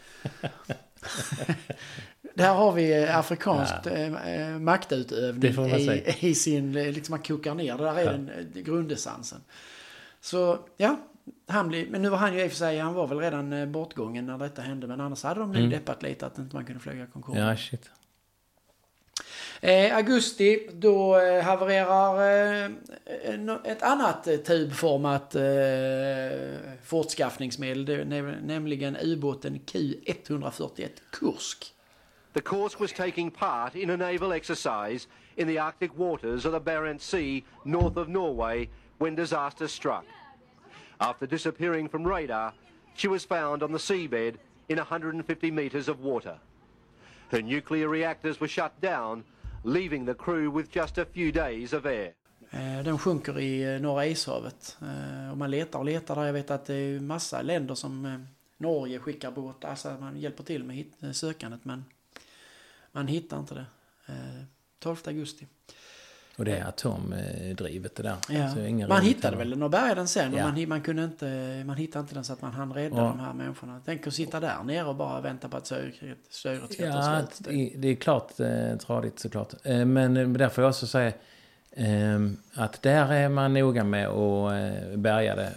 Där 2.35 2.55
har 2.55 2.73
vi 2.73 3.03
eh, 3.03 3.19
afrikanskt 3.19 3.87
eh, 3.87 4.03
eh, 4.41 4.59
maktutövning 4.59 5.71
i, 5.71 6.17
i 6.21 6.35
sin, 6.35 6.73
liksom 6.73 7.13
man 7.13 7.23
kokar 7.23 7.55
ner. 7.55 7.79
Det 7.79 7.85
där 7.85 7.97
är 7.99 8.13
den 8.13 8.29
eh, 8.55 8.63
grundessensen. 8.63 9.41
Så 10.21 10.59
ja, 10.77 11.01
han 11.49 11.69
blir, 11.69 11.87
men 11.91 12.03
nu 12.03 12.09
var 12.09 12.19
han 12.19 12.35
ju 12.35 12.43
i 12.45 12.47
och 12.47 12.51
för 12.51 12.59
sig, 12.59 12.79
han 12.79 12.95
var 12.95 13.07
väl 13.07 13.19
redan 13.19 13.73
bortgången 13.73 14.27
när 14.27 14.39
detta 14.39 14.63
hände. 14.63 14.87
Men 14.87 15.01
annars 15.01 15.23
hade 15.23 15.41
de 15.41 15.49
nog 15.49 15.57
Mm. 15.59 15.71
deppat 15.71 16.03
lite 16.03 16.27
att 16.27 16.39
inte 16.39 16.57
man 16.57 16.65
kunde 16.65 16.81
flyga 16.81 17.07
Concorde. 17.07 17.41
Ja, 17.41 17.57
shit. 17.57 17.91
Eh, 19.67 19.97
augusti, 19.97 20.69
då 20.73 21.17
eh, 21.21 21.45
havererar 21.45 22.21
eh, 22.21 22.65
eh 23.05 23.57
ett 23.65 23.83
annat 23.83 24.27
eh, 24.27 24.37
tubformat 24.37 25.35
eh, 25.35 25.43
fortskaffningsmedel, 26.83 27.85
det 27.85 28.05
nämligen 28.43 28.97
ubåten 28.97 29.61
Q141 29.61 30.89
Kursk. 31.11 31.75
The 32.33 32.41
Kursk 32.41 32.81
was 32.81 32.93
taking 32.93 33.31
part 33.31 33.75
in 33.75 33.91
a 33.91 33.97
naval 33.97 34.33
exercise 34.33 35.09
in 35.37 35.49
the 35.49 35.59
Arctic 35.59 35.99
waters 35.99 36.45
of 36.45 36.53
the 36.53 36.61
Barents 36.61 37.05
Sea 37.05 37.45
north 37.65 37.97
of 37.97 38.09
Norway 38.09 38.69
when 38.99 39.15
disaster 39.15 39.69
struck. 39.69 40.05
After 40.99 41.27
disappearing 41.27 41.89
from 41.89 42.09
radar, 42.09 42.53
she 42.95 43.09
was 43.09 43.25
found 43.25 43.63
on 43.63 43.73
the 43.73 43.79
seabed 43.79 44.35
in 44.69 44.77
150 44.77 45.51
meters 45.51 45.89
of 45.89 46.01
water. 46.01 46.39
Her 47.31 47.43
nuclear 47.43 47.89
reactors 47.89 48.41
were 48.41 48.49
shut 48.49 48.81
down, 48.81 49.25
leaving 49.65 50.07
the 50.07 50.15
crew 50.15 50.59
with 50.59 50.77
just 50.77 50.99
a 50.99 51.05
few 51.05 51.33
days 51.33 51.73
of 51.73 51.87
air. 51.87 52.13
Eh, 52.51 52.85
den 52.85 52.99
sjunker 52.99 53.39
i 53.39 53.75
eh, 53.75 53.81
Norra 53.81 54.07
ishavet. 54.07 54.77
Eh, 54.83 55.31
och 55.31 55.39
man 55.39 55.51
letar 55.51 55.79
och 55.79 55.85
letar 55.85 56.17
där. 56.17 56.27
Jag 56.27 56.33
vet 56.33 56.51
att 56.51 56.65
det 56.65 56.75
är 56.75 57.01
massa 57.01 57.43
länder 57.43 57.75
som 57.75 58.27
Norge 58.57 58.99
skickar 58.99 59.31
båtar. 59.31 59.69
Alltså 59.69 59.97
man 60.01 60.17
hjälper 60.21 60.45
till 60.45 60.65
med 60.65 61.17
sökandet. 61.17 61.65
Men 61.65 61.85
Man 62.93 63.07
hittar 63.07 63.39
inte 63.39 63.55
det. 63.55 63.67
12 64.79 64.97
augusti. 65.07 65.47
Och 66.37 66.45
det 66.45 66.57
är 66.57 66.65
atomdrivet 66.69 67.95
det 67.97 68.03
där. 68.03 68.17
Ja. 68.29 68.49
Så 68.55 68.61
ingen 68.61 68.89
man 68.89 69.03
hittade 69.03 69.37
väl 69.37 69.51
den 69.51 69.63
och 69.63 69.71
bärgade 69.71 69.95
den 69.95 70.09
sen. 70.09 70.33
Ja. 70.35 70.51
Man, 70.51 70.69
man, 70.69 70.81
kunde 70.81 71.05
inte, 71.05 71.63
man 71.67 71.77
hittade 71.77 72.01
inte 72.01 72.15
den 72.15 72.25
så 72.25 72.33
att 72.33 72.43
man 72.43 72.53
hann 72.53 72.73
rädda 72.73 72.97
Ja. 72.97 73.03
de 73.03 73.21
här 73.21 73.33
människorna. 73.33 73.81
Tänk 73.85 74.07
att 74.07 74.15
sitta 74.15 74.41
där 74.41 74.63
nere 74.65 74.85
och 74.85 74.95
bara 74.97 75.21
vänta 75.21 75.49
på 75.49 75.57
att 75.57 75.67
syret 75.67 75.95
ska 76.29 76.49
ta 76.59 76.67
Ja, 76.79 77.27
slut. 77.27 77.49
det, 77.49 77.73
det 77.79 77.89
är 77.89 77.95
klart 77.95 78.41
eh, 78.41 78.77
tradigt 78.77 79.19
såklart. 79.19 79.55
Eh, 79.63 79.85
men 79.85 80.17
eh, 80.17 80.29
där 80.29 80.49
får 80.49 80.65
jag 80.65 80.69
också 80.69 80.87
säga 80.87 81.13
eh, 81.73 82.21
att 82.55 82.83
där 82.83 83.13
är 83.13 83.29
man 83.29 83.55
noga 83.55 83.85
med 83.85 84.09
att 84.09 84.53
eh, 84.53 84.97
bärga 84.97 85.37
det. 85.37 85.53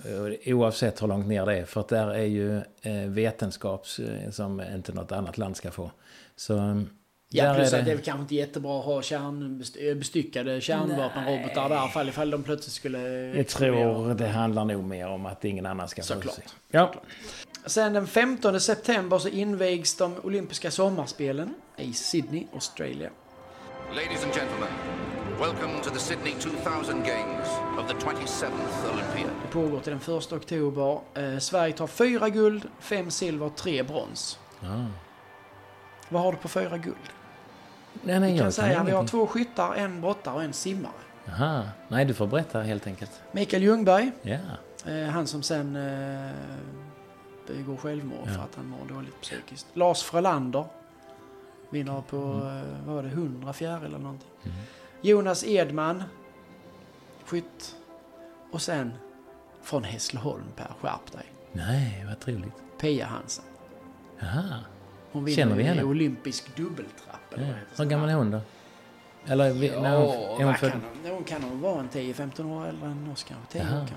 eh, 0.46 0.56
Oavsett 0.58 1.02
hur 1.04 1.08
långt 1.08 1.28
ner 1.28 1.46
det 1.46 1.58
är. 1.58 1.66
För 1.66 1.82
att 1.82 1.88
där 1.90 2.08
är 2.14 2.26
ju 2.26 2.58
eh, 2.82 2.94
vetenskap 3.08 3.88
som 4.32 4.62
inte 4.76 4.94
något 4.94 5.12
annat 5.12 5.38
land 5.38 5.58
ska 5.58 5.72
få. 5.72 5.92
Så 6.36 6.84
Ja, 7.30 7.44
där 7.44 7.56
plus 7.56 7.74
är 7.74 7.80
att 7.80 7.86
det 7.86 7.92
är 7.92 7.98
kanske 7.98 8.22
inte 8.22 8.36
jättebra 8.36 8.80
att 8.80 8.86
ha 8.86 9.02
kärnbestyckade 9.02 10.62
kärnvapenrobotar 10.62 11.70
där 11.70 11.88
ifall, 11.88 12.10
ifall 12.10 12.30
de 12.32 12.44
plötsligt 12.44 12.74
skulle... 12.74 13.00
Jag 13.38 13.48
tror 13.48 14.14
det 14.14 14.28
handlar 14.28 14.66
nog 14.66 14.84
mer 14.84 15.08
om 15.08 15.26
att 15.26 15.46
ingen 15.46 15.66
annan 15.66 15.88
ska 15.88 16.02
få 16.02 16.06
Såklart. 16.08 16.36
se. 16.36 16.42
Ja. 16.72 16.94
Sen 17.66 17.94
den 17.94 18.08
15 18.08 18.60
september 18.60 19.20
så 19.20 19.30
invigs 19.30 19.98
de 19.98 20.16
olympiska 20.24 20.72
sommarspelen 20.72 21.54
i 21.78 21.94
Sydney, 21.94 22.48
Australien. 22.54 23.12
Ladies 23.90 24.24
and 24.24 24.34
gentlemen, 24.34 24.70
welcome 25.40 25.84
to 25.84 25.90
the 25.90 26.00
Sydney 26.00 26.34
2000 26.34 27.04
Games 27.04 27.48
of 27.80 27.88
the 27.88 27.94
27th 27.94 28.94
Olympiad. 28.94 29.32
Det 29.46 29.52
pågår 29.54 29.80
till 29.80 29.98
den 30.08 30.18
1 30.18 30.32
oktober. 30.34 31.00
Eh, 31.16 31.38
Sverige 31.40 31.74
tar 31.74 31.88
fyra 31.88 32.30
guld, 32.30 32.64
fem 32.80 33.12
silver, 33.12 33.50
tre 33.50 33.84
brons. 33.84 34.40
Ja. 34.60 34.86
Vad 36.10 36.22
har 36.22 36.32
du 36.32 36.38
på 36.38 36.48
fyra 36.48 36.78
guld? 36.78 36.96
Nej, 38.04 38.20
nej, 38.20 38.32
Vi 38.32 38.38
jag 38.38 38.46
kan 38.46 38.52
säga 38.52 38.80
att 38.82 38.88
vi 38.88 38.92
har 38.92 39.08
två 39.08 39.28
skyttar, 39.28 39.76
en 39.76 40.02
brottare 40.02 40.36
och 40.36 40.44
en 40.44 40.54
simmare. 40.54 40.92
Aha. 41.30 41.64
Nej, 41.88 42.06
du 42.06 42.14
får 42.14 42.28
berätta 42.28 42.62
helt 42.62 42.88
enkelt. 42.88 43.22
Mikael 43.32 43.64
Ljungberg, 43.64 44.12
Ja. 44.22 44.38
eh, 44.86 45.08
han 45.08 45.28
som 45.28 45.44
sen 45.44 45.76
eh, 45.76 46.32
begår 47.48 47.78
självmord 47.78 48.18
Ja. 48.28 48.32
för 48.34 48.42
att 48.42 48.56
han 48.56 48.66
mår 48.68 48.96
dåligt 48.96 49.22
psykiskt. 49.22 49.68
Lars 49.74 50.04
Frölander 50.04 50.66
vinner 51.70 52.02
på, 52.10 52.18
eh, 52.18 52.86
vad 52.86 52.96
var 52.96 53.04
det, 53.04 53.10
100 53.10 53.54
fjäril 53.54 53.86
eller 53.86 53.98
någonting. 54.00 54.30
Mm. 54.44 54.58
Jonas 55.02 55.44
Edman, 55.48 56.04
skytt. 57.26 57.76
Och 58.52 58.62
sen 58.62 58.94
från 59.62 59.84
Hässleholm, 59.84 60.44
Per, 60.56 60.72
skärp 60.82 61.12
dig. 61.12 61.26
Nej, 61.52 62.06
vad 62.08 62.20
trevligt. 62.20 62.54
Pia 62.80 63.06
Hansen. 63.06 63.46
Jaha. 64.20 64.60
Hon 65.18 65.26
vinner 65.26 65.36
Känner 65.36 65.56
vi 65.56 65.64
i 65.64 65.66
henne? 65.66 65.84
olympisk 65.84 66.56
dubbeltrapp. 66.56 67.34
Ja. 67.36 67.44
Hur 67.78 67.86
gammal 67.86 68.10
är 68.10 68.14
hon 68.14 68.32
då? 68.32 68.40
Eller 69.28 69.46
Ja, 69.64 69.82
när 69.82 69.98
hon, 69.98 70.42
är 70.42 70.46
hon 70.46 70.56
född? 70.56 70.72
kan 70.72 70.82
hon, 71.04 71.12
hon 71.12 71.24
kan 71.24 71.44
hon 71.44 71.62
vara 71.62 71.80
en 71.80 71.90
10-15 71.90 72.46
år 72.58 72.68
äldre 72.68 72.88
än 72.90 73.10
oss 73.14 73.24
kanske. 73.24 73.52
10 73.52 73.62
år 73.62 73.68
Jaha. 73.68 73.78
kanske. 73.80 73.96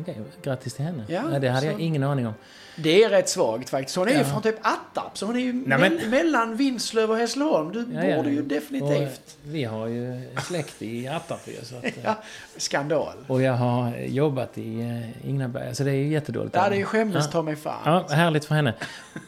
Okej, 0.00 0.20
grattis 0.42 0.74
till 0.74 0.84
henne. 0.84 1.04
Ja, 1.08 1.22
Nej, 1.30 1.40
det 1.40 1.48
hade 1.48 1.66
jag 1.66 1.74
så- 1.74 1.80
ingen 1.80 2.02
aning 2.02 2.26
om. 2.26 2.34
Det 2.76 3.04
är 3.04 3.10
rätt 3.10 3.28
svagt 3.28 3.70
faktiskt. 3.70 3.96
Hon 3.96 4.08
är 4.08 4.12
ju 4.12 4.18
Ja. 4.18 4.24
från 4.24 4.42
typ 4.42 4.56
Attarp, 4.62 5.18
så 5.18 5.26
hon 5.26 5.36
är 5.36 5.40
ju 5.40 5.52
Nej, 5.52 5.78
me- 5.78 5.80
men- 6.00 6.10
mellan 6.10 6.56
Vinslöv 6.56 7.10
och 7.10 7.16
Hässleholm. 7.16 7.72
Du 7.72 7.86
Ja, 8.08 8.16
borde 8.16 8.30
ju 8.30 8.42
definitivt... 8.42 9.20
Och 9.44 9.52
vi 9.54 9.64
har 9.64 9.86
ju 9.86 10.28
släkt 10.46 10.82
i 10.82 11.08
Attarp 11.08 11.48
ju, 11.48 11.64
så 11.64 11.76
att, 11.76 11.84
Ja, 12.04 12.16
skandal. 12.56 13.16
Och 13.26 13.42
jag 13.42 13.52
har 13.52 13.96
jobbat 13.96 14.58
i 14.58 14.80
eh, 14.80 15.28
Ingnaberg, 15.28 15.74
så 15.74 15.84
det 15.84 15.90
är 15.90 15.94
ju 15.94 16.08
jättedåligt. 16.08 16.54
Ja, 16.56 16.68
det 16.68 16.74
är 16.74 16.78
ju 16.78 16.84
skämmes 16.84 17.24
Ja. 17.26 17.32
ta 17.32 17.42
mig 17.42 17.56
fan. 17.56 17.80
Ja, 17.84 18.14
härligt 18.14 18.44
för 18.44 18.54
henne. 18.54 18.74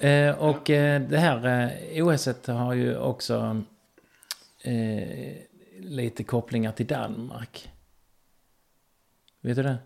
Eh, 0.01 0.39
och 0.39 0.71
eh, 0.71 1.01
det 1.01 1.19
här 1.19 1.71
eh, 1.97 2.07
OSet 2.07 2.47
har 2.47 2.75
ju 2.75 2.97
också 2.99 3.63
eh, 4.63 5.33
lite 5.79 6.25
kopplingar 6.25 6.73
till 6.73 6.87
Danmark. 6.87 7.71
Vet 9.43 9.57
du 9.57 9.63
det? 9.63 9.77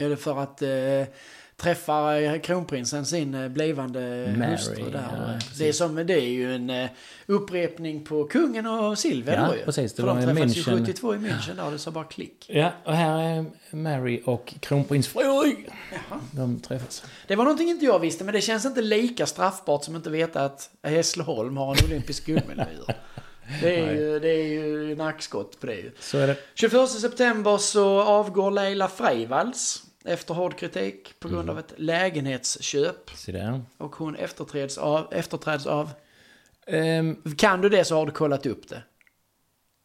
Är 0.00 0.08
det 0.08 0.16
för 0.16 0.42
att 0.42 0.62
eh, 0.62 1.14
träffa 1.56 2.20
eh, 2.20 2.40
kronprinsen 2.40 3.06
sin 3.06 3.34
eh, 3.34 3.48
blivande 3.48 4.34
Mary, 4.38 4.50
hustru 4.52 4.90
där? 4.90 5.04
ja, 5.26 5.32
precis. 5.38 5.58
det, 5.58 5.68
är 5.68 5.72
som, 5.72 5.94
det 6.06 6.14
är 6.14 6.28
ju 6.28 6.54
en 6.54 6.70
eh, 6.70 6.90
upprepning 7.26 8.04
på 8.04 8.24
kungen 8.24 8.66
och 8.66 8.98
Silvia 8.98 9.34
Ja, 9.34 9.46
då 9.48 9.54
ju. 9.56 9.64
precis. 9.64 9.92
Det 9.92 10.02
För 10.02 10.08
var 10.08 10.16
de 10.20 10.26
träffades 10.26 10.56
ju 10.56 10.62
München. 10.62 10.78
72 10.86 11.14
i 11.14 11.18
München 11.18 11.56
där 11.56 11.64
och 11.66 11.72
det 11.72 11.78
sa 11.78 11.90
bara 11.90 12.04
klick. 12.04 12.46
Ja, 12.48 12.72
och 12.84 12.94
här 12.94 13.18
är 13.22 13.44
Mary 13.76 14.22
och 14.24 14.54
kronprins 14.60 15.08
Fredrik. 15.08 15.66
De 16.32 16.60
träffas. 16.60 17.04
Det 17.26 17.36
var 17.36 17.44
någonting 17.44 17.68
inte 17.68 17.84
jag 17.84 17.98
visste, 17.98 18.24
men 18.24 18.34
det 18.34 18.40
känns 18.40 18.64
inte 18.64 18.82
lika 18.82 19.26
straffbart 19.26 19.84
som 19.84 19.96
inte 19.96 20.10
veta 20.10 20.44
att 20.44 20.70
Hässleholm 20.82 21.56
har 21.56 21.76
en 21.78 21.84
olympisk 21.84 22.26
guldmedalj. 22.26 22.68
Det 23.62 23.80
är, 23.80 23.94
ju, 23.94 24.18
det 24.18 24.28
är 24.28 24.44
ju 24.46 24.96
nackskott 24.96 25.60
på 25.60 25.66
det 25.66 25.74
ju. 25.74 25.90
Så 26.00 26.18
är 26.18 26.26
det. 26.26 26.36
21 26.54 26.88
september 26.90 27.58
så 27.58 28.00
avgår 28.00 28.50
Leila 28.50 28.88
Freivalds 28.88 29.82
efter 30.04 30.34
hård 30.34 30.58
kritik 30.58 31.20
på 31.20 31.28
grund 31.28 31.50
av 31.50 31.58
ett 31.58 31.72
lägenhetsköp. 31.76 33.10
Och 33.76 33.96
hon 33.96 34.16
efterträds 34.16 34.78
av, 34.78 35.12
efterträds 35.12 35.66
av... 35.66 35.90
Ehm, 36.66 37.22
Kan 37.36 37.60
du 37.60 37.68
det 37.68 37.84
så 37.84 37.94
har 37.96 38.06
du 38.06 38.12
kollat 38.12 38.46
upp 38.46 38.68
det. 38.68 38.82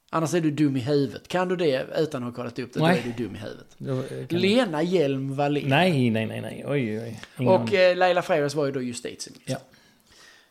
Annars 0.09 0.33
är 0.33 0.41
du 0.41 0.51
dum 0.51 0.77
i 0.77 0.79
huvudet. 0.79 1.27
Kan 1.27 1.47
du 1.47 1.55
det 1.55 1.87
utan 1.97 2.23
att 2.23 2.29
ha 2.29 2.35
kollat 2.35 2.59
upp 2.59 2.73
det, 2.73 2.79
Nej. 2.79 3.01
då 3.03 3.09
är 3.09 3.13
du 3.17 3.23
dum 3.23 3.35
i 3.35 3.39
huvudet. 3.39 3.75
då, 3.77 4.15
eh, 4.15 4.27
Lena 4.29 4.83
Hjelm 4.83 5.35
Wallin. 5.35 5.69
Nej, 5.69 6.09
nej, 6.09 6.25
nej, 6.25 6.41
nej. 6.41 6.63
Oj, 6.67 6.99
oj. 6.99 7.21
Ingen 7.37 7.53
Och 7.53 7.73
eh, 7.73 7.97
Leila 7.97 8.21
Freivalds 8.21 8.55
var 8.55 8.65
ju 8.65 8.71
då 8.71 8.81
justitieminister. 8.81 9.53
Ja. 9.53 9.57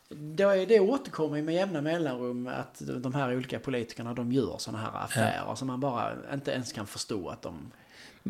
Det, 0.09 0.65
det 0.65 0.79
återkommer 0.79 1.37
ju 1.37 1.43
med 1.43 1.55
jämna 1.55 1.81
mellanrum 1.81 2.47
att 2.47 2.81
de 3.01 3.13
här 3.13 3.35
olika 3.35 3.59
politikerna 3.59 4.13
de 4.13 4.31
gör 4.31 4.57
sådana 4.57 4.83
här 4.83 5.03
affärer 5.03 5.55
som 5.55 5.67
man 5.67 5.79
bara 5.79 6.13
inte 6.33 6.51
ens 6.51 6.73
kan 6.73 6.87
förstå 6.87 7.29
att 7.29 7.41
de... 7.41 7.71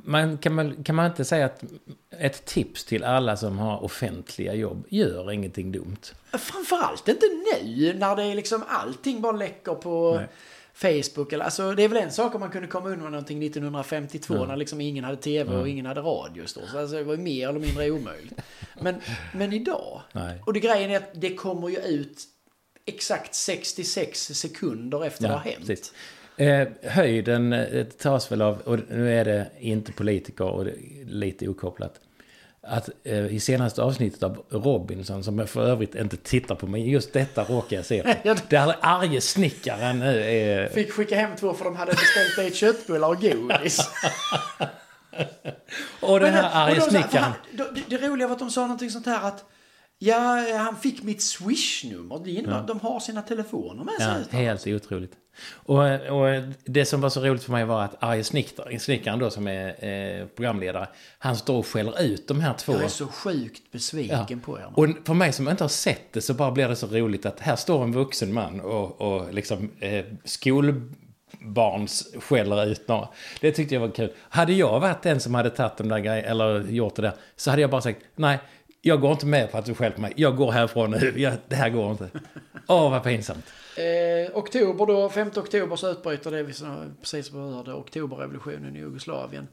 Man, 0.04 0.38
kan, 0.38 0.54
man, 0.54 0.84
kan 0.84 0.96
man 0.96 1.06
inte 1.06 1.26
säga 1.26 1.46
att 1.46 1.64
ett 2.20 2.46
tips 2.46 2.86
till 2.86 3.04
alla 3.04 3.38
som 3.38 3.60
har 3.60 3.84
offentliga 3.84 4.54
jobb, 4.54 4.86
gör 4.90 5.32
ingenting 5.32 5.72
dumt. 5.72 5.98
Framförallt 6.32 7.08
inte 7.08 7.26
nu 7.54 7.94
när 7.94 8.16
det 8.16 8.24
är 8.24 8.36
liksom 8.36 8.64
allting 8.68 9.22
bara 9.22 9.32
läcker 9.32 9.76
på 9.76 10.16
Nej. 10.20 10.28
Facebook. 11.04 11.34
Eller, 11.34 11.46
alltså, 11.46 11.72
det 11.72 11.84
är 11.84 11.88
väl 11.88 12.04
en 12.04 12.12
sak 12.12 12.36
om 12.36 12.40
man 12.40 12.50
kunde 12.50 12.68
komma 12.68 12.90
undan 12.90 13.12
någonting 13.12 13.44
1952 13.44 14.36
Ja. 14.36 14.46
när 14.46 14.56
liksom 14.56 14.82
ingen 14.82 15.04
hade 15.04 15.18
tv 15.18 15.56
och 15.56 15.70
ingen 15.70 15.86
hade 15.86 16.02
radio. 16.02 16.46
Så 16.46 16.60
alltså, 16.60 16.96
det 16.98 17.04
var 17.04 17.18
mer 17.18 17.50
eller 17.50 17.60
mindre 17.60 17.92
omöjligt. 17.92 18.34
Men, 18.82 18.96
men 19.34 19.54
idag. 19.54 20.02
Nej. 20.12 20.42
Och 20.46 20.54
det 20.54 20.60
grejen 20.60 20.92
är 20.92 20.98
att 20.98 21.10
det 21.14 21.36
kommer 21.36 21.70
ju 21.70 21.78
ut 21.78 22.24
exakt 22.86 23.36
66 23.36 24.20
sekunder 24.20 25.06
efter 25.06 25.24
det 25.28 25.34
har 25.34 25.40
hänt. 25.40 25.68
precis. 25.68 25.94
Eh, 26.38 26.68
höjden 26.84 27.54
eh, 27.54 27.86
tas 27.86 28.32
väl 28.32 28.42
av, 28.42 28.62
och 28.62 28.80
nu 28.90 29.20
är 29.20 29.26
det 29.26 29.48
inte 29.60 29.92
politiker 29.92 30.46
och 30.46 30.68
lite 31.06 31.48
okopplat. 31.48 32.00
Att 32.62 32.90
eh, 33.04 33.26
i 33.26 33.40
senaste 33.40 33.82
avsnittet 33.82 34.24
av 34.24 34.46
Robinson, 34.50 35.24
som 35.24 35.40
jag 35.40 35.50
för 35.50 35.68
övrigt 35.68 35.96
inte 35.96 36.18
tittar 36.18 36.56
på, 36.56 36.68
men 36.68 36.86
just 36.86 37.14
detta 37.14 37.44
råkar 37.44 37.76
jag 37.76 37.86
se. 37.86 38.16
Där 38.50 38.76
arge 38.82 39.22
snickaren 39.22 40.00
nu 40.00 40.24
är... 40.24 40.70
Fick 40.70 40.92
skicka 40.92 41.16
hem 41.16 41.36
två 41.36 41.54
för 41.54 41.66
de 41.66 41.76
hade 41.76 41.92
beställt 41.92 42.36
dit 42.38 42.56
köttbullar 42.56 43.08
och 43.08 43.22
godis. 43.22 43.80
Och 46.00 46.20
den 46.20 46.34
här 46.34 46.50
arge 46.54 46.82
snickaren. 46.82 47.32
det 47.88 47.98
roliga 47.98 48.28
var 48.28 48.34
att 48.34 48.40
de 48.40 48.52
sa 48.52 48.62
någonting 48.62 48.90
sånt 48.90 49.06
här 49.06 49.28
att 49.28 49.46
Ja, 49.98 50.46
han 50.58 50.76
fick 50.76 51.04
mitt 51.04 51.22
swish-nummer. 51.22 52.22
Det 52.24 52.32
innebär 52.32 52.58
att 52.58 52.68
de 52.68 52.80
har 52.80 53.00
sina 53.00 53.22
telefoner 53.22 53.84
med 53.84 53.94
sig 53.94 54.24
Ja, 54.32 54.38
helt 54.38 54.68
otroligt. 54.68 55.12
Och, 55.54 55.78
och 55.84 56.44
det 56.66 56.86
som 56.86 57.02
var 57.02 57.10
så 57.10 57.22
roligt 57.22 57.44
för 57.44 57.52
mig 57.52 57.66
var 57.66 57.84
att 57.84 58.04
arge 58.04 58.24
snickaren, 58.24 58.80
snickaren 58.80 59.20
då 59.20 59.30
som 59.30 59.48
är 59.48 59.86
eh, 59.86 60.26
programledare, 60.28 60.88
han 61.20 61.36
står 61.36 61.58
och 61.58 61.68
skäller 61.68 62.02
ut 62.02 62.28
de 62.28 62.40
här 62.40 62.54
två. 62.54 62.74
Jag 62.74 62.84
är 62.84 62.88
så 62.88 63.08
sjukt 63.08 63.72
besviken 63.72 64.26
Ja. 64.30 64.38
på 64.46 64.60
er. 64.60 64.66
Och 64.74 64.88
för 65.06 65.14
mig 65.14 65.34
som 65.34 65.50
inte 65.50 65.64
har 65.64 65.70
sett 65.70 66.14
det 66.14 66.22
så 66.22 66.34
bara 66.34 66.52
blir 66.52 66.68
det 66.68 66.76
så 66.76 66.88
roligt 66.88 67.26
att 67.26 67.40
här 67.40 67.56
står 67.56 67.84
en 67.84 67.92
vuxen 67.92 68.34
man 68.34 68.62
och, 68.62 69.02
och 69.02 69.34
liksom 69.34 69.72
eh, 69.80 70.06
skolbarns 70.24 72.14
skäller 72.20 72.66
ut 72.66 72.88
några. 72.88 73.08
Det 73.42 73.52
tyckte 73.52 73.74
jag 73.76 73.82
var 73.82 73.90
kul. 73.92 74.14
Hade 74.30 74.54
jag 74.54 74.80
varit 74.80 75.02
den 75.02 75.20
som 75.20 75.36
hade 75.36 75.50
tagit 75.50 75.78
de 75.78 75.88
där 75.90 76.00
grejerna, 76.00 76.28
eller 76.28 76.62
gjort 76.62 76.96
det 76.96 77.02
där, 77.02 77.14
så 77.36 77.50
hade 77.50 77.62
jag 77.62 77.72
bara 77.72 77.82
sagt 77.82 78.00
nej, 78.16 78.40
jag 78.88 79.02
går 79.02 79.12
inte 79.12 79.26
med 79.26 79.52
på 79.52 79.58
att 79.58 79.66
du 79.66 79.74
skäller 79.74 79.96
på 79.96 80.02
mig. 80.02 80.14
Jag 80.16 80.36
går 80.36 80.52
härifrån 80.52 80.92
nu. 80.92 81.14
Jag, 81.16 81.34
det 81.48 81.56
här 81.56 81.70
går 81.70 81.92
inte. 81.92 82.10
Åh, 82.68 82.92
vad 82.92 83.04
pinsamt. 83.04 83.46
Eh, 83.78 84.38
oktober 84.38 84.86
då, 84.86 85.10
5 85.10 85.32
oktober 85.36 85.76
så 85.76 85.92
utbryter 85.92 86.32
det 86.32 86.44
vi 86.44 86.54
precis 87.02 87.32
berörde, 87.32 87.74
oktoberrevolutionen 87.74 88.76
i 88.76 88.80
Jugoslavien. 88.80 89.48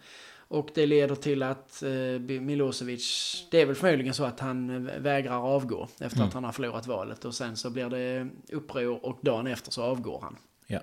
Och 0.48 0.68
det 0.74 0.86
leder 0.86 1.14
till 1.14 1.42
att 1.42 1.82
eh, 1.82 2.40
Milosevic, 2.40 3.46
det 3.50 3.60
är 3.60 3.66
väl 3.66 3.74
förmodligen 3.74 4.14
så 4.14 4.24
att 4.24 4.40
han 4.40 4.86
eh, 4.88 5.00
vägrar 5.00 5.54
avgå 5.54 5.88
efter 6.00 6.16
Mm. 6.16 6.28
att 6.28 6.34
han 6.34 6.44
har 6.44 6.52
förlorat 6.52 6.86
valet. 6.86 7.24
Och 7.24 7.34
sen 7.34 7.56
så 7.56 7.70
blir 7.70 7.88
det 7.88 8.28
uppror 8.56 9.04
och 9.06 9.18
dagen 9.22 9.46
efter 9.46 9.70
så 9.70 9.82
avgår 9.82 10.18
han. 10.22 10.36
Ja. 10.66 10.80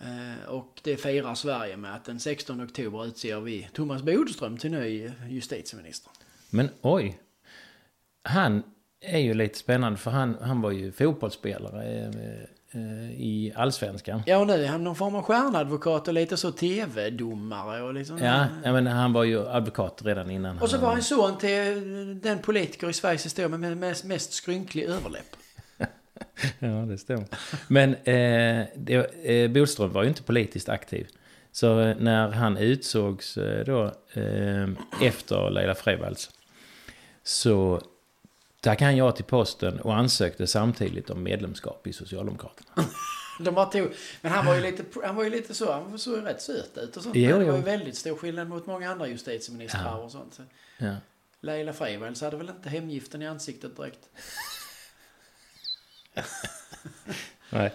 Eh, 0.00 0.48
och 0.48 0.80
det 0.82 0.96
firar 0.96 1.34
Sverige 1.34 1.76
med 1.76 1.94
att 1.94 2.04
den 2.04 2.20
16 2.20 2.64
oktober 2.64 3.06
utser 3.06 3.40
vi 3.40 3.68
Thomas 3.72 4.02
Bodström 4.02 4.58
till 4.58 4.70
ny 4.70 5.10
justitieminister. 5.28 6.12
Men 6.50 6.70
oj. 6.82 7.18
Han 8.22 8.62
är 9.00 9.18
ju 9.18 9.34
lite 9.34 9.58
spännande 9.58 9.98
för 9.98 10.10
han, 10.10 10.36
han 10.40 10.60
var 10.60 10.70
ju 10.70 10.92
fotbollsspelare. 10.92 11.84
eh, 11.84 12.10
eh, 12.76 13.10
i 13.10 13.52
allsvenskan. 13.56 14.22
Ja, 14.26 14.38
och 14.38 14.46
nu 14.46 14.64
är 14.64 14.68
han 14.68 14.84
någon 14.84 14.96
form 14.96 15.14
av 15.14 15.22
stjärnadvokat 15.22 16.08
och 16.08 16.14
lite 16.14 16.36
så 16.36 16.52
tv-domare 16.52 17.82
och 17.82 17.94
liksom... 17.94 18.18
Ja, 18.18 18.46
jag 18.64 18.72
menar, 18.72 18.90
han 18.90 19.12
var 19.12 19.24
ju 19.24 19.48
advokat 19.48 20.00
redan 20.04 20.30
innan. 20.30 20.58
Och 20.58 20.70
så 20.70 20.76
han, 20.76 20.84
var 20.84 20.92
han 20.92 21.02
son 21.02 21.38
till 21.38 22.20
den 22.22 22.38
politiker 22.38 22.90
i 22.90 22.92
Sveriges 22.92 23.24
historia 23.24 23.48
med 23.58 23.76
mest, 23.76 24.04
mest 24.04 24.32
skrynklig 24.32 24.84
överläpp. 24.84 25.36
Ja, 26.58 26.68
det 26.68 26.98
stämmer. 26.98 27.26
Men 27.68 27.94
eh, 27.94 28.66
det, 28.76 29.24
eh, 29.24 29.50
Bodström 29.50 29.92
var 29.92 30.02
ju 30.02 30.08
inte 30.08 30.22
politiskt 30.22 30.68
aktiv. 30.68 31.08
Så 31.56 31.80
eh, 31.80 31.96
när 31.96 32.28
han 32.28 32.56
utsågs 32.56 33.36
eh, 33.36 33.64
då 33.64 33.84
eh, 34.20 34.68
efter 35.02 35.50
Leila 35.50 35.74
Freivalds 35.74 36.30
så 37.22 37.80
tackade 38.60 38.84
han 38.84 38.96
ja 38.96 39.12
till 39.12 39.24
posten 39.24 39.80
och 39.80 39.96
ansökte 39.96 40.46
samtidigt 40.46 41.10
om 41.10 41.22
medlemskap 41.22 41.86
i 41.86 41.92
Socialdemokraterna. 41.92 42.84
De 43.40 43.54
bara 43.54 43.66
tog, 43.66 43.94
men 44.20 44.32
han 44.32 44.46
var 44.46 44.54
ju 44.54 44.60
lite, 44.60 44.84
han 45.04 45.16
var 45.16 45.24
ju 45.24 45.30
lite 45.30 45.54
så, 45.54 45.72
han 45.72 45.98
såg 45.98 46.14
ju 46.14 46.20
rätt 46.20 46.42
söt 46.42 46.78
ut 46.78 46.96
och 46.96 47.02
sånt. 47.02 47.16
Jo, 47.16 47.38
det 47.38 47.44
var 47.44 47.56
ju 47.56 47.62
väldigt 47.62 47.96
stor 47.96 48.16
skillnad 48.16 48.48
mot 48.48 48.66
många 48.66 48.90
andra 48.90 49.06
justitieministrar 49.08 49.84
Ja. 49.84 49.96
och 49.96 50.12
sånt. 50.12 50.34
Så 50.34 50.42
Ja. 50.78 50.94
Leila 51.40 51.72
Freivalds 51.72 52.20
hade 52.20 52.36
väl 52.36 52.48
inte 52.48 52.68
hemgiften 52.68 53.22
i 53.22 53.26
ansiktet 53.26 53.76
direkt. 53.76 54.08
Nej. 57.50 57.72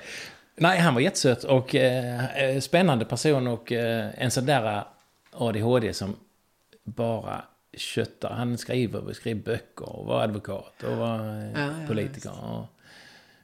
Nej, 0.55 0.79
han 0.79 0.93
var 0.93 1.01
jättesöt 1.01 1.43
och 1.43 1.75
eh, 1.75 2.37
eh, 2.43 2.59
spännande 2.59 3.05
person 3.05 3.47
och 3.47 3.71
eh, 3.71 4.09
en 4.17 4.31
sån 4.31 4.45
där 4.45 4.83
ADHD 5.31 5.93
som 5.93 6.15
bara 6.83 7.41
köttar. 7.73 8.29
Han 8.29 8.57
skriver, 8.57 9.13
skriver 9.13 9.41
böcker 9.41 9.89
och 9.89 10.05
var 10.05 10.23
advokat 10.23 10.83
och 10.83 10.97
var 10.97 11.19
eh, 11.19 11.51
Ja, 11.51 11.67
ja, 11.81 11.87
politiker. 11.87 12.31
Och, 12.43 12.65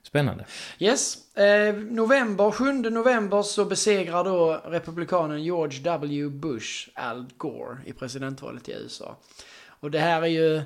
spännande. 0.03 0.45
Yes. 0.79 1.35
Eh, 1.37 1.75
november, 1.75 2.51
7 2.51 2.73
november 2.73 3.41
så 3.41 3.65
besegrar 3.65 4.23
då 4.23 4.61
republikanen 4.65 5.43
George 5.43 5.79
W. 5.81 6.29
Bush 6.29 6.89
Al 6.93 7.25
Gore 7.37 7.77
i 7.85 7.93
presidentvalet 7.93 8.69
i 8.69 8.71
USA. 8.71 9.17
Och 9.79 9.91
det 9.91 9.99
här 9.99 10.21
är 10.21 10.27
ju 10.27 10.61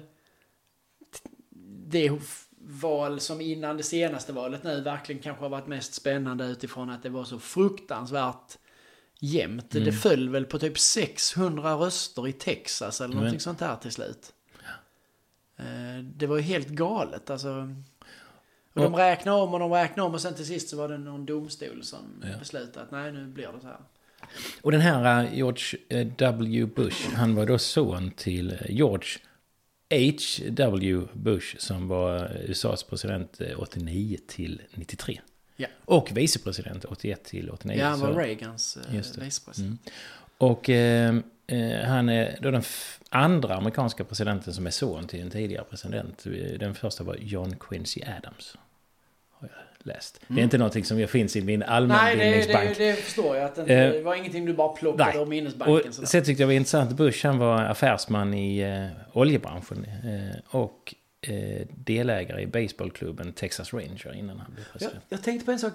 det 1.87 2.11
val 2.63 3.19
som 3.19 3.41
innan 3.41 3.77
det 3.77 3.83
senaste 3.83 4.33
valet 4.33 4.63
nu 4.63 4.81
verkligen 4.81 5.21
kanske 5.21 5.43
har 5.43 5.49
varit 5.49 5.67
mest 5.67 5.93
spännande 5.93 6.45
utifrån 6.45 6.89
att 6.89 7.03
det 7.03 7.09
var 7.09 7.23
så 7.23 7.39
fruktansvärt 7.39 8.57
jämnt. 9.19 9.71
Det 9.71 9.91
föll 9.91 10.29
väl 10.29 10.45
på 10.45 10.59
typ 10.59 10.79
600 10.79 11.73
röster 11.75 12.27
i 12.27 12.33
Texas 12.33 13.01
eller 13.01 13.13
någonting 13.15 13.33
Men- 13.33 13.39
sånt 13.39 13.61
här 13.61 13.75
till 13.75 13.91
slut. 13.91 14.33
Eh, 15.57 16.03
Det 16.03 16.27
var 16.27 16.35
ju 16.37 16.41
helt 16.41 16.67
galet 16.67 17.29
alltså. 17.29 17.75
Och 18.73 18.81
de 18.81 18.95
räknade 18.95 19.41
om 19.41 19.53
och 19.53 19.59
de 19.59 19.71
räknade 19.71 20.07
om 20.07 20.13
och 20.13 20.21
sen 20.21 20.33
till 20.35 20.45
sist 20.45 20.69
så 20.69 20.77
var 20.77 20.89
det 20.89 20.97
någon 20.97 21.25
domstol 21.25 21.83
som 21.83 22.23
Ja. 22.31 22.37
beslutade 22.39 22.85
att 22.85 22.91
nej 22.91 23.11
nu 23.11 23.25
blir 23.27 23.47
det 23.47 23.61
så 23.61 23.67
här. 23.67 23.79
Och 24.61 24.71
den 24.71 24.81
här 24.81 25.23
eh, 25.23 25.35
George 25.37 25.79
eh, 25.89 26.07
W. 26.07 26.65
Bush, 26.65 27.15
han 27.15 27.35
var 27.35 27.45
då 27.45 27.57
son 27.57 28.11
till 28.11 28.57
George 28.69 29.07
H.W. 29.91 31.07
Bush 31.13 31.57
som 31.57 31.87
var 31.87 32.15
eh, 32.15 32.49
USAs 32.49 32.83
president 32.83 33.41
eh, 33.41 33.59
89 33.59 34.17
till 34.27 34.61
93. 34.73 35.21
Ja. 35.55 35.67
Och 35.85 36.17
vicepresident 36.17 36.85
81 36.85 37.23
till 37.23 37.49
89. 37.49 37.79
Ja, 37.79 37.87
han 37.87 37.99
var 37.99 38.13
Reagans 38.13 38.77
eh, 38.77 39.21
vicepresident. 39.23 39.91
Och 40.37 40.69
eh, 40.69 41.15
eh, 41.47 41.85
han 41.85 42.09
är 42.09 42.37
då 42.41 42.51
den 42.51 42.63
andra 43.09 43.55
amerikanska 43.55 44.03
presidenten 44.03 44.53
som 44.53 44.67
är 44.67 44.71
son 44.71 45.07
till 45.07 45.21
en 45.21 45.29
tidigare 45.29 45.65
president. 45.69 46.23
Den 46.59 46.75
första 46.75 47.03
var 47.03 47.15
John 47.19 47.55
Quincy 47.59 48.01
Adams. 48.17 48.57
Jag 49.83 49.93
läst. 49.93 50.19
Det 50.27 50.39
är 50.39 50.43
inte 50.43 50.57
någonting 50.57 50.85
som 50.85 50.99
jag 50.99 51.09
finns 51.09 51.35
i 51.35 51.41
min 51.41 51.59
Nej, 51.59 51.67
det, 51.67 51.73
allmänbildningsbank. 51.73 52.77
det, 52.77 52.85
det 52.91 52.95
förstår 52.95 53.35
jag. 53.35 53.45
Att 53.45 53.55
det, 53.55 53.61
inte- 53.61 53.73
Eh, 53.75 53.91
det 53.93 54.01
var 54.01 54.15
ingenting 54.15 54.45
du 54.45 54.53
bara 54.53 54.69
plockade 54.69 55.17
ur 55.19 55.25
minnesbanken. 55.25 55.87
Och 55.89 55.95
sådär. 55.95 56.07
sen 56.07 56.23
tyckte 56.23 56.43
jag 56.43 56.49
det 56.49 56.53
var 56.53 56.57
intressant. 56.57 56.91
Bush 56.97 57.25
han 57.27 57.37
var 57.37 57.61
affärsman 57.63 58.33
i 58.33 58.59
eh, 58.59 58.87
oljebranschen. 59.17 59.85
Eh, 59.85 60.55
och 60.59 60.95
eh, 61.21 61.67
delägare 61.75 62.41
i 62.41 62.47
baseballklubben 62.47 63.33
Texas 63.33 63.73
Ranger 63.73 64.13
innan 64.15 64.39
han 64.39 64.51
blev 64.53 64.65
Jag, 64.65 64.71
president. 64.71 65.03
jag 65.09 65.23
tänkte 65.23 65.45
på 65.45 65.51
en 65.51 65.59
sak, 65.59 65.73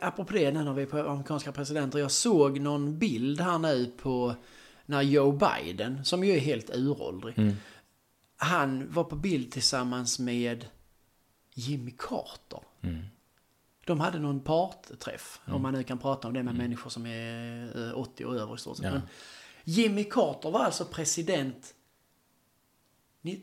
apropå 0.00 0.32
det, 0.32 0.50
när 0.50 0.72
vi 0.72 0.82
är 0.82 0.86
på 0.86 0.98
amerikanska 0.98 1.52
presidenter. 1.52 1.98
Jag 1.98 2.10
såg 2.10 2.60
någon 2.60 2.98
bild 2.98 3.40
här 3.40 3.58
nu 3.58 3.90
på 4.02 4.34
när 4.86 5.02
Joe 5.02 5.32
Biden, 5.64 6.04
som 6.04 6.24
ju 6.24 6.32
är 6.32 6.38
helt 6.40 6.70
uråldrig, 6.76 7.38
Mm. 7.38 7.56
han 8.36 8.92
var 8.92 9.04
på 9.04 9.16
bild 9.16 9.52
tillsammans 9.52 10.18
med 10.18 10.64
Jimmy 11.54 11.90
Carter. 11.98 12.60
Mm. 12.82 12.98
De 13.84 14.00
hade 14.00 14.18
någon 14.18 14.40
partträff, 14.40 15.40
om 15.44 15.62
man 15.62 15.74
nu 15.74 15.82
kan 15.82 15.98
prata 15.98 16.28
om 16.28 16.34
det 16.34 16.42
med 16.42 16.54
människor 16.54 16.90
som 16.90 17.06
är 17.06 17.88
eh, 17.88 17.98
80 17.98 18.24
och 18.24 18.36
över 18.36 18.54
i 18.54 18.58
stort 18.58 18.76
sett. 18.76 18.86
Mm. 18.86 19.00
Ja. 19.04 19.08
Jimmy 19.64 20.04
Carter 20.04 20.50
var 20.50 20.64
alltså 20.64 20.84
president 20.84 21.74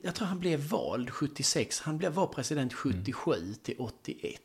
Jag 0.02 0.16
tror 0.16 0.28
han 0.28 0.40
blev 0.40 0.60
vald 0.60 1.10
76. 1.10 1.82
Han 1.82 1.98
blev, 1.98 2.14
var 2.14 2.28
president 2.28 2.74
77 2.74 3.54
till 3.64 3.76
81. 3.80 4.42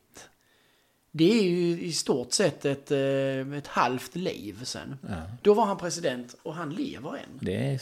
Det 1.11 1.39
är 1.39 1.43
ju 1.43 1.81
i 1.81 1.93
stort 1.93 2.33
sett 2.33 2.65
ett, 2.65 2.91
eh, 2.91 3.59
ett 3.59 3.67
halvt 3.67 4.17
liv 4.17 4.65
sen. 4.65 4.97
Ja. 5.09 5.23
Då 5.43 5.55
var 5.55 5.67
han 5.67 5.79
president 5.79 6.37
och 6.43 6.55
han 6.55 6.75
lever 6.75 7.17
än. 7.17 7.39
Det 7.41 7.55
är 7.55 7.81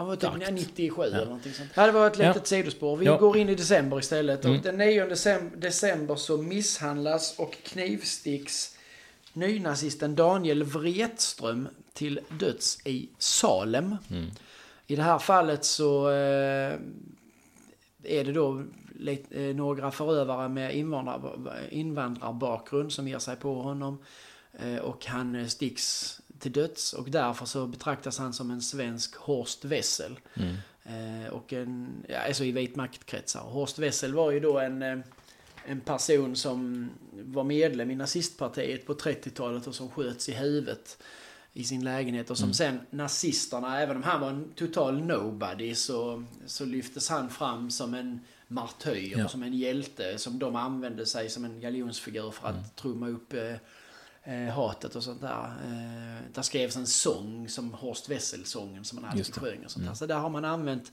Han 0.00 0.08
var 0.08 0.16
typ 0.16 0.30
Starkt. 0.30 0.52
97 0.52 1.02
eller 1.02 1.24
någonting 1.24 1.52
sånt. 1.52 1.70
Ja, 1.74 1.86
det 1.86 1.92
var 1.92 2.06
ett 2.06 2.18
Ja. 2.18 2.28
litet 2.28 2.46
sidospår. 2.46 2.96
Vi 2.96 3.06
Ja. 3.06 3.16
går 3.16 3.36
in 3.36 3.48
i 3.48 3.54
december 3.54 3.98
istället. 3.98 4.44
Mm. 4.44 4.56
Och 4.56 4.62
den 4.62 4.76
9 4.78 5.06
december, 5.06 5.56
december 5.56 6.16
så 6.16 6.36
misshandlas 6.36 7.38
och 7.38 7.56
knivsticks 7.62 8.76
nynazisten 9.32 10.14
Daniel 10.14 10.64
Wretström 10.64 11.68
till 11.92 12.20
döds 12.38 12.86
i 12.86 13.08
Salem. 13.18 13.96
Mm. 14.10 14.30
I 14.86 14.96
det 14.96 15.02
här 15.02 15.18
fallet 15.18 15.64
så 15.64 16.08
eh, 16.10 16.74
är 18.04 18.24
det 18.24 18.32
då 18.32 18.62
lite, 18.98 19.44
eh, 19.44 19.54
några 19.56 19.90
förövare 19.90 20.48
med 20.48 20.76
invandrar, 20.76 21.20
invandrarbakgrund 21.70 22.92
som 22.92 23.08
ger 23.08 23.18
sig 23.18 23.36
på 23.36 23.54
honom. 23.62 23.98
Eh, 24.58 24.76
och 24.76 25.06
han 25.06 25.50
sticks 25.50 26.16
till 26.40 26.52
döds 26.52 26.92
och 26.92 27.10
därför 27.10 27.46
så 27.46 27.66
betraktas 27.66 28.18
han 28.18 28.32
som 28.32 28.50
en 28.50 28.62
svensk 28.62 29.16
Horst 29.16 29.64
Wessel. 29.64 30.18
Mm. 30.34 30.56
Eh, 30.84 31.30
och 31.32 31.52
en, 31.52 31.88
ja, 32.08 32.18
alltså 32.18 32.44
i 32.44 32.52
vit 32.52 32.76
maktkretsar. 32.76 33.40
Horst 33.40 33.78
Wessel 33.78 34.14
var 34.14 34.30
ju 34.30 34.40
då 34.40 34.58
en, 34.58 34.82
eh, 34.82 34.98
en 35.64 35.80
person 35.80 36.36
som 36.36 36.90
var 37.12 37.44
medlem 37.44 37.90
i 37.90 37.94
nazistpartiet 37.94 38.86
på 38.86 38.94
30-talet 38.94 39.66
och 39.66 39.74
som 39.74 39.90
sköts 39.90 40.28
i 40.28 40.32
huvudet 40.32 40.98
i 41.52 41.64
sin 41.64 41.84
lägenhet 41.84 42.30
och 42.30 42.38
som 42.38 42.54
sen 42.54 42.80
nazisterna, 42.90 43.80
även 43.80 43.96
om 43.96 44.02
han 44.02 44.20
var 44.20 44.28
en 44.28 44.52
total 44.54 45.02
nobody 45.02 45.74
så, 45.74 46.24
så 46.46 46.64
lyftes 46.64 47.08
han 47.08 47.30
fram 47.30 47.70
som 47.70 47.94
en 47.94 48.20
martyr 48.48 49.14
Ja. 49.18 49.28
som 49.28 49.42
en 49.42 49.54
hjälte 49.54 50.18
som 50.18 50.38
de 50.38 50.56
använde 50.56 51.06
sig 51.06 51.28
som 51.30 51.44
en 51.44 51.60
galjonsfigur 51.60 52.30
för 52.30 52.48
att 52.48 52.76
trumma 52.76 53.08
upp 53.08 53.32
eh, 53.32 53.54
eh, 54.30 54.54
hatet 54.54 54.96
och 54.96 55.04
sånt 55.04 55.20
där. 55.20 55.44
Eh, 55.44 56.32
där 56.34 56.42
skrevs 56.42 56.76
en 56.76 56.86
sång 56.86 57.48
som 57.48 57.74
Horst 57.74 58.08
Wessel-sången 58.08 58.84
som 58.84 59.02
man 59.02 59.10
alltid 59.10 59.34
sjöng 59.34 59.64
och 59.64 59.70
sånt 59.70 59.86
där. 59.86 59.94
Så 59.94 60.06
där 60.06 60.18
har 60.18 60.30
man 60.30 60.44
använt 60.44 60.92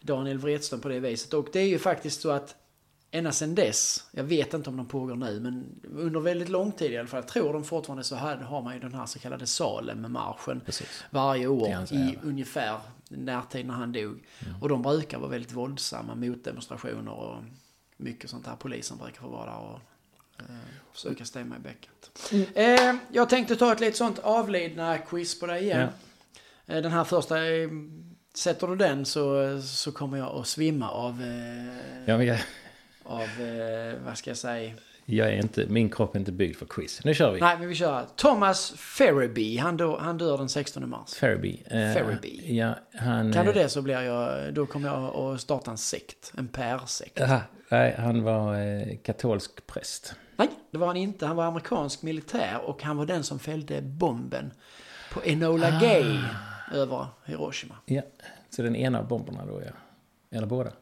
Daniel 0.00 0.38
Wretström 0.38 0.80
på 0.80 0.88
det 0.88 1.00
viset. 1.00 1.34
Och 1.34 1.48
det 1.52 1.60
är 1.60 1.66
ju 1.66 1.78
faktiskt 1.78 2.20
så 2.20 2.30
att 2.30 2.56
ända 3.10 3.32
sedan 3.32 3.54
dess, 3.54 4.06
jag 4.10 4.24
vet 4.24 4.54
inte 4.54 4.70
om 4.70 4.76
de 4.76 4.86
pågår 4.86 5.16
nu, 5.16 5.40
men 5.40 5.80
under 5.96 6.20
väldigt 6.20 6.48
lång 6.48 6.72
tid 6.72 6.92
i 6.92 6.98
alla 6.98 7.08
fall, 7.08 7.20
jag 7.20 7.28
tror 7.28 7.52
de 7.52 7.64
fortfarande 7.64 8.04
så 8.04 8.16
här, 8.16 8.36
har 8.36 8.62
man 8.62 8.74
ju 8.74 8.80
den 8.80 8.94
här 8.94 9.06
så 9.06 9.18
kallade 9.18 9.46
Salem-marschen 9.46 10.60
varje 11.10 11.46
år 11.46 11.68
i 11.90 12.18
ungefär 12.22 12.80
närtid 13.08 13.66
när 13.66 13.74
han 13.74 13.92
dog. 13.92 14.24
Och 14.60 14.68
de 14.68 14.82
brukar 14.82 15.18
vara 15.18 15.30
väldigt 15.30 15.52
våldsamma 15.52 16.14
motdemonstrationer 16.14 17.12
och 17.12 17.42
mycket 17.96 18.30
sånt 18.30 18.44
där. 18.44 18.56
Polisen 18.56 18.98
brukar 18.98 19.20
få 19.20 19.28
vara 19.28 19.46
där 19.46 19.58
och 19.58 19.80
försöka 20.92 21.24
stämma 21.24 21.56
i 21.56 21.58
bäcket. 21.58 22.10
Eh, 22.54 22.94
jag 23.12 23.28
tänkte 23.28 23.56
ta 23.56 23.72
ett 23.72 23.80
lite 23.80 23.96
sånt 23.96 24.18
avlidna 24.18 24.98
quiz 24.98 25.40
på 25.40 25.46
dig 25.46 25.62
igen. 25.62 25.88
Eh, 26.66 26.82
den 26.82 26.92
här 26.92 27.04
första, 27.04 27.46
eh, 27.46 27.68
sätter 28.34 28.66
du 28.66 28.76
den 28.76 29.04
så, 29.04 29.60
så 29.62 29.92
kommer 29.92 30.18
jag 30.18 30.36
att 30.36 30.46
svimma 30.46 30.90
av, 30.90 31.22
eh, 31.22 32.04
Ja, 32.06 32.18
men 32.18 32.38
av 33.04 33.22
eh, 33.22 33.98
vad 34.04 34.18
ska 34.18 34.30
jag 34.30 34.36
säga? 34.36 34.74
Jag 35.04 35.28
är 35.28 35.36
inte, 35.36 35.66
min 35.68 35.90
kropp 35.90 36.14
är 36.14 36.18
inte 36.18 36.32
byggd 36.32 36.56
för 36.56 36.66
quiz. 36.66 37.04
Nu 37.04 37.14
kör 37.14 37.32
vi. 37.32 37.40
Nej, 37.40 37.58
men 37.58 37.68
vi 37.68 37.74
kör. 37.74 38.06
Thomas 38.16 38.70
Ferriby, 38.76 39.58
han, 39.58 39.76
dör, 39.76 39.98
han 39.98 40.18
dör 40.18 40.38
den 40.38 40.48
16 40.48 40.88
mars. 40.88 41.14
Ferriby. 41.14 41.62
Eh, 41.64 41.70
Ferriby. 41.70 42.56
Ja, 42.56 42.74
han... 42.94 43.32
Kan 43.32 43.44
du 43.44 43.50
eh, 43.50 43.56
det 43.56 43.68
så 43.68 43.82
blir 43.82 44.00
jag, 44.00 44.54
då 44.54 44.66
kommer 44.66 44.88
jag 44.88 45.16
att 45.16 45.40
starta 45.40 45.70
en 45.70 45.78
sekt. 45.78 46.32
En 46.38 46.48
pärsekt. 46.48 47.20
Aha, 47.20 47.40
nej, 47.68 47.94
han 47.98 48.22
var 48.22 48.54
eh, 48.60 48.96
katolsk 48.96 49.66
präst. 49.66 50.14
Nej, 50.36 50.48
det 50.70 50.78
var 50.78 50.86
han 50.86 50.96
inte. 50.96 51.26
Han 51.26 51.36
var 51.36 51.44
amerikansk 51.44 52.02
militär 52.02 52.60
och 52.64 52.82
han 52.82 52.96
var 52.96 53.06
den 53.06 53.24
som 53.24 53.38
fällde 53.38 53.82
bomben 53.82 54.52
på 55.12 55.24
Enola 55.24 55.70
Gay 55.80 56.18
över 56.72 57.06
Hiroshima. 57.24 57.74
Ja, 57.84 58.02
så 58.50 58.62
den 58.62 58.76
ena 58.76 58.98
av 58.98 59.08
bomberna 59.08 59.46
då, 59.46 59.62
ja. 59.62 59.72
Eller 60.36 60.46
båda. 60.46 60.72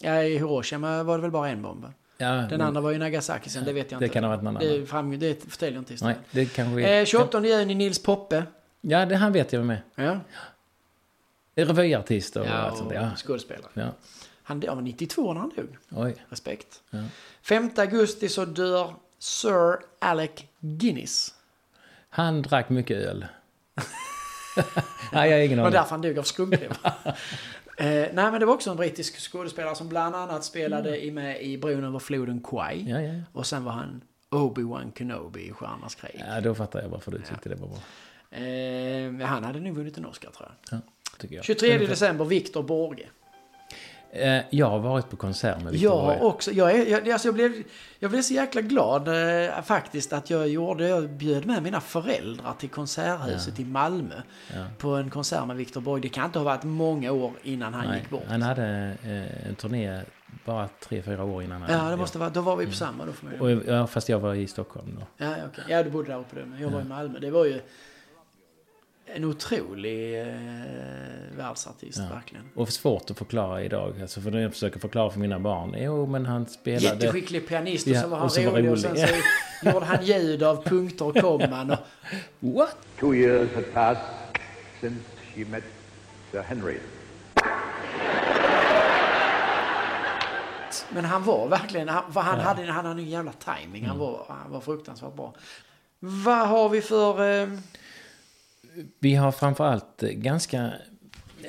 Ja, 0.00 0.22
i 0.22 0.38
Hiroshima 0.38 1.02
var 1.02 1.16
det 1.18 1.22
väl 1.22 1.30
bara 1.30 1.48
en 1.48 1.62
bomb. 1.62 1.86
Ja, 2.18 2.26
Den 2.50 2.60
andra 2.60 2.80
var 2.80 2.90
ju 2.90 2.98
Nagasaki 2.98 3.50
sen, 3.50 3.64
det 3.64 3.72
vet 3.72 3.90
jag 3.92 4.00
det 4.00 4.04
inte. 4.04 4.12
kan 4.14 4.24
ha 4.24 4.30
varit 4.30 4.42
någon 4.42 4.54
det, 4.54 4.86
fram, 4.86 5.18
det 5.18 5.50
förtäljer 5.50 5.78
inte 5.78 5.90
Nej, 5.90 5.94
historien. 5.94 6.18
det 6.30 6.46
kanske 6.54 6.82
är... 6.88 7.00
Eh, 7.00 7.04
28 7.06 7.46
juni, 7.46 7.74
Nils 7.74 8.02
Poppe. 8.02 8.44
Ja, 8.80 9.06
det 9.06 9.16
han 9.16 9.32
vet 9.32 9.52
jag 9.52 9.66
med. 9.66 9.78
Ja, 9.94 10.20
Revyartist 11.56 12.36
och 12.36 12.46
ja 12.46 12.50
allt 12.52 12.76
sånt 12.78 12.90
där. 12.90 12.96
Ja. 12.96 13.10
skådespelare. 13.16 13.70
Ja. 13.74 13.88
Han 14.42 14.60
dog, 14.60 14.68
han 14.68 14.76
var 14.76 14.82
92 14.82 15.32
när 15.32 15.40
han 15.40 15.52
dog. 15.56 15.76
Oj. 15.90 16.16
Respekt. 16.28 16.82
Ja. 16.90 16.98
5 17.42 17.70
augusti 17.76 18.28
så 18.28 18.44
dör 18.44 18.94
Sir 19.18 19.76
Alec 19.98 20.30
Guinness. 20.60 21.34
Han 22.08 22.42
drack 22.42 22.68
mycket 22.68 22.96
öl. 22.96 23.26
Nej, 25.12 25.30
jag 25.30 25.36
har 25.38 25.44
ingen 25.44 25.50
Det 25.50 25.56
var 25.56 25.62
aning. 25.62 25.72
därför 25.72 25.90
han 25.90 26.02
dog 26.02 26.18
av 26.18 26.22
skrumplever. 26.22 26.76
eh, 27.78 27.86
nej, 27.86 28.12
men 28.12 28.40
det 28.40 28.46
var 28.46 28.54
också 28.54 28.70
en 28.70 28.76
brittisk 28.76 29.32
skådespelare 29.32 29.74
som 29.74 29.88
bland 29.88 30.16
annat 30.16 30.44
spelade 30.44 31.04
i, 31.04 31.10
med 31.10 31.42
i 31.42 31.58
Bron 31.58 31.84
över 31.84 31.98
floden 31.98 32.40
Kwai. 32.40 32.80
Mm. 32.80 33.04
Ja, 33.04 33.12
ja. 33.12 33.20
Och 33.32 33.46
sen 33.46 33.64
var 33.64 33.72
han 33.72 34.00
Obi-Wan 34.30 34.92
Kenobi 34.98 35.48
i 35.48 35.52
Stjärnornas 35.52 35.94
krig. 35.94 36.24
Ja, 36.28 36.40
då 36.40 36.54
fattar 36.54 36.82
jag 36.82 36.88
varför 36.88 37.10
du 37.10 37.18
tyckte 37.18 37.48
det 37.48 37.54
var 37.54 37.68
bra. 37.68 37.78
Eh, 38.38 39.28
han 39.28 39.44
hade 39.44 39.60
nog 39.60 39.76
vunnit 39.76 39.98
en 39.98 40.06
Oscar 40.06 40.30
tror 40.30 40.48
jag. 40.70 40.80
Ja, 41.20 41.26
jag. 41.30 41.44
23 41.44 41.78
december, 41.78 42.24
Victor 42.24 42.62
Borge. 42.62 43.06
Eh, 44.16 44.42
Jag 44.50 44.70
har 44.70 44.78
varit 44.78 45.10
på 45.10 45.16
konsert 45.16 45.62
med 45.62 45.72
Victor 45.72 45.90
Jag 45.92 46.00
har 46.00 46.06
Borge. 46.06 46.20
också, 46.20 46.50
jag, 46.52 46.70
är, 46.72 46.86
jag, 46.86 47.10
alltså 47.10 47.28
jag, 47.28 47.34
blev, 47.34 47.52
jag 47.98 48.10
blev 48.10 48.22
så 48.22 48.34
jäkla 48.34 48.60
glad 48.60 49.08
eh, 49.08 49.62
faktiskt 49.62 50.12
att 50.12 50.30
jag 50.30 50.48
gjorde, 50.48 50.88
jag 50.88 51.10
bjöd 51.10 51.46
med 51.46 51.62
mina 51.62 51.80
föräldrar 51.80 52.52
till 52.58 52.68
Konserthuset 52.68 53.60
i 53.60 53.64
Malmö. 53.64 54.14
Ja. 54.54 54.64
På 54.78 54.88
en 54.94 55.10
konsert 55.10 55.46
med 55.46 55.56
Victor 55.56 55.80
Borg. 55.80 56.02
Det 56.02 56.08
kan 56.08 56.24
inte 56.24 56.38
ha 56.38 56.44
varit 56.44 56.62
många 56.64 57.12
år 57.12 57.32
innan 57.42 57.74
han 57.74 57.86
Nej, 57.88 57.98
gick 58.00 58.10
bort. 58.10 58.22
han 58.28 58.42
hade 58.42 58.96
eh, 59.04 59.48
en 59.48 59.54
turné 59.54 60.00
bara 60.44 60.68
tre, 60.88 61.02
fyra 61.02 61.24
år 61.24 61.42
innan 61.42 61.62
han... 61.62 61.72
Ja, 61.84 61.90
det 61.90 61.96
måste 61.96 62.18
vara, 62.18 62.30
då 62.30 62.40
var 62.40 62.56
vi 62.56 62.66
på 62.66 62.72
samma 62.72 63.04
då 63.06 63.12
för 63.12 63.42
Och, 63.42 63.50
ja, 63.66 63.86
fast 63.86 64.08
jag 64.08 64.20
var 64.20 64.34
i 64.34 64.46
Stockholm 64.46 64.98
då. 65.00 65.24
Ja, 65.24 65.34
okej. 65.52 65.64
Ja, 65.68 65.82
du 65.82 65.90
bodde 65.90 66.08
där 66.12 66.18
uppe 66.18 66.40
då, 66.40 66.46
men 66.46 66.60
jag 66.62 66.68
var 66.70 66.80
i 66.80 66.84
Malmö. 66.84 67.18
Det 67.18 67.30
var 67.30 67.44
ju 67.44 67.60
en 69.06 69.24
otrolig 69.24 70.20
eh, 70.20 70.26
världsartist, 71.36 71.98
Ja. 71.98 72.14
verkligen. 72.14 72.44
Och 72.54 72.68
svårt 72.68 73.10
att 73.10 73.18
förklara 73.18 73.62
idag. 73.62 73.94
Alltså 74.02 74.20
för 74.20 74.30
när 74.30 74.40
jag 74.40 74.52
försöker 74.52 74.80
förklara 74.80 75.10
för 75.10 75.20
mina 75.20 75.38
barn. 75.38 75.74
Jo, 75.78 76.06
men 76.06 76.26
han 76.26 76.46
spelade... 76.46 76.84
Jätteskicklig 77.04 77.48
pianist 77.48 77.86
och 77.86 77.92
Ja, 77.92 78.02
så 78.02 78.08
var 78.08 78.16
han 78.16 78.24
och 78.26 78.32
så 78.32 78.42
var 78.50 78.58
rolig 78.58 78.70
och 78.72 78.78
sen 78.78 78.90
rolig. 78.90 79.08
så 79.62 79.70
gjorde 79.70 79.86
han 79.86 80.04
ljud 80.04 80.42
av 80.42 80.64
punkter 80.64 81.04
och 81.06 81.16
komman. 81.16 81.70
Och, 81.70 81.78
What? 82.40 82.76
Two 83.00 83.14
years 83.14 83.48
had 83.54 83.72
passed 83.74 84.02
since 84.80 85.00
she 85.34 85.44
met 85.50 85.64
Sir 86.32 86.42
Henry. 86.42 86.78
Men 90.90 91.04
han 91.04 91.24
var 91.24 91.48
verkligen, 91.48 91.88
han, 91.88 92.04
han, 92.14 92.40
hade, 92.40 92.62
han 92.72 92.86
hade 92.86 93.02
en 93.02 93.08
jävla 93.08 93.32
timing. 93.32 93.86
Han, 93.86 93.98
var, 93.98 94.24
han 94.28 94.52
var 94.52 94.60
fruktansvärt 94.60 95.14
bra. 95.14 95.34
Vad 95.98 96.48
har 96.48 96.68
vi 96.68 96.80
för... 96.80 97.42
Eh, 97.42 97.48
Vi 98.98 99.14
har 99.14 99.32
framförallt 99.32 100.02
eh, 100.02 100.10
ganska... 100.10 100.72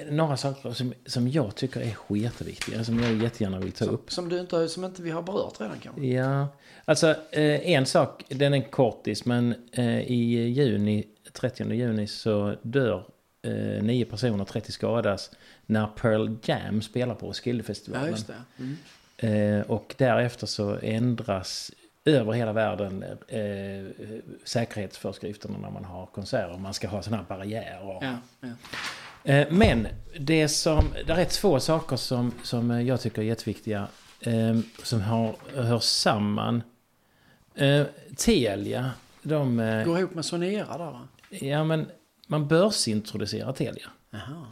Några 0.09 0.37
saker 0.37 0.71
som, 0.71 0.93
som 1.05 1.27
jag 1.27 1.55
tycker 1.55 1.81
är 1.81 1.91
skitviktiga. 1.91 2.83
Som 2.83 3.03
jag 3.03 3.23
jättegärna 3.23 3.59
vill 3.59 3.71
ta 3.71 3.85
upp. 3.85 4.11
som, 4.11 4.29
du 4.29 4.39
inte, 4.39 4.69
som 4.69 4.83
inte 4.85 5.01
vi 5.01 5.11
har 5.11 5.21
berört 5.21 5.61
redan 5.61 5.79
kanske? 5.79 6.05
Ja, 6.05 6.47
alltså 6.85 7.07
eh, 7.31 7.69
en 7.69 7.85
sak, 7.85 8.23
den 8.29 8.53
är 8.53 8.71
kortis, 8.71 9.25
men 9.25 9.55
eh, 9.71 9.99
i 9.99 10.49
juni, 10.49 11.03
30 11.33 11.73
juni 11.73 12.07
så 12.07 12.55
dör 12.61 13.05
nio 13.81 14.05
personer, 14.05 14.45
30 14.45 14.71
skadas 14.71 15.31
när 15.65 15.87
Pearl 15.87 16.35
Jam 16.43 16.81
spelar 16.81 17.15
på 17.15 17.25
Ja, 17.25 17.29
Roskildefestivalen. 17.29 18.09
just 18.11 18.27
det. 18.27 18.67
Mm. 19.19 19.61
Och 19.67 19.95
därefter 19.97 20.47
så 20.47 20.77
ändras 20.81 21.71
över 22.05 22.31
hela 22.33 22.53
världen 22.53 23.03
eh, 23.27 23.39
säkerhetsföreskrifterna 24.43 25.57
när 25.57 25.69
man 25.71 25.85
har 25.85 26.05
konserter. 26.05 26.57
Man 26.57 26.73
ska 26.73 26.87
ha 26.87 27.01
sådana 27.01 27.23
här 27.29 27.37
barriärer. 27.37 27.97
Ja, 28.01 28.17
ja. 28.39 28.47
Eh, 29.33 29.47
Men 29.51 29.87
det 30.19 30.47
som, 30.47 30.85
det 31.07 31.13
är 31.13 31.25
två 31.25 31.59
saker 31.59 31.95
som, 31.95 32.31
som 32.43 32.85
jag 32.85 33.01
tycker 33.01 33.21
är 33.21 33.25
jätteviktiga. 33.25 33.87
Eh, 34.21 34.57
som 34.83 35.01
har, 35.01 35.35
hör 35.55 35.79
samman. 35.79 36.63
Eh, 37.55 37.83
Telia, 38.17 38.91
de... 39.21 39.59
eh, 39.59 39.85
Går 39.85 39.99
ihop 39.99 40.13
med 40.13 40.25
Sonera 40.25 40.77
där 40.77 40.77
va? 40.77 41.07
Ja 41.29 41.63
men 41.63 41.85
man 42.27 42.47
börsintroducerar 42.47 43.53
Telia. 43.53 43.89
Jaha. 44.09 44.45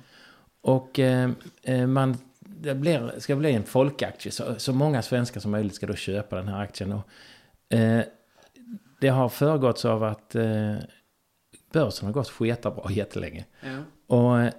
Och 0.61 0.99
eh, 0.99 1.29
eh, 1.63 1.87
man, 1.87 2.17
det 2.39 2.75
blir, 2.75 3.13
ska 3.19 3.35
bli 3.35 3.51
en 3.51 3.63
folkaktie. 3.63 4.31
Så, 4.31 4.55
så 4.57 4.73
många 4.73 5.01
svenskar 5.01 5.41
som 5.41 5.51
möjligt 5.51 5.75
ska 5.75 5.85
då 5.87 5.95
köpa 5.95 6.35
den 6.35 6.47
här 6.47 6.61
aktien. 6.61 6.91
Och, 6.91 7.07
eh, 7.73 8.03
det 9.03 9.09
har 9.09 9.29
föregåtts 9.29 9.85
av 9.85 10.03
att 10.03 10.35
eh, 10.35 10.75
börsen 11.71 12.05
har 12.05 12.13
gått 12.13 12.29
sketarbra 12.29 12.91
jättelänge. 12.91 13.45
Ja. 13.61 13.77
Och 14.07 14.39
eh, 14.39 14.53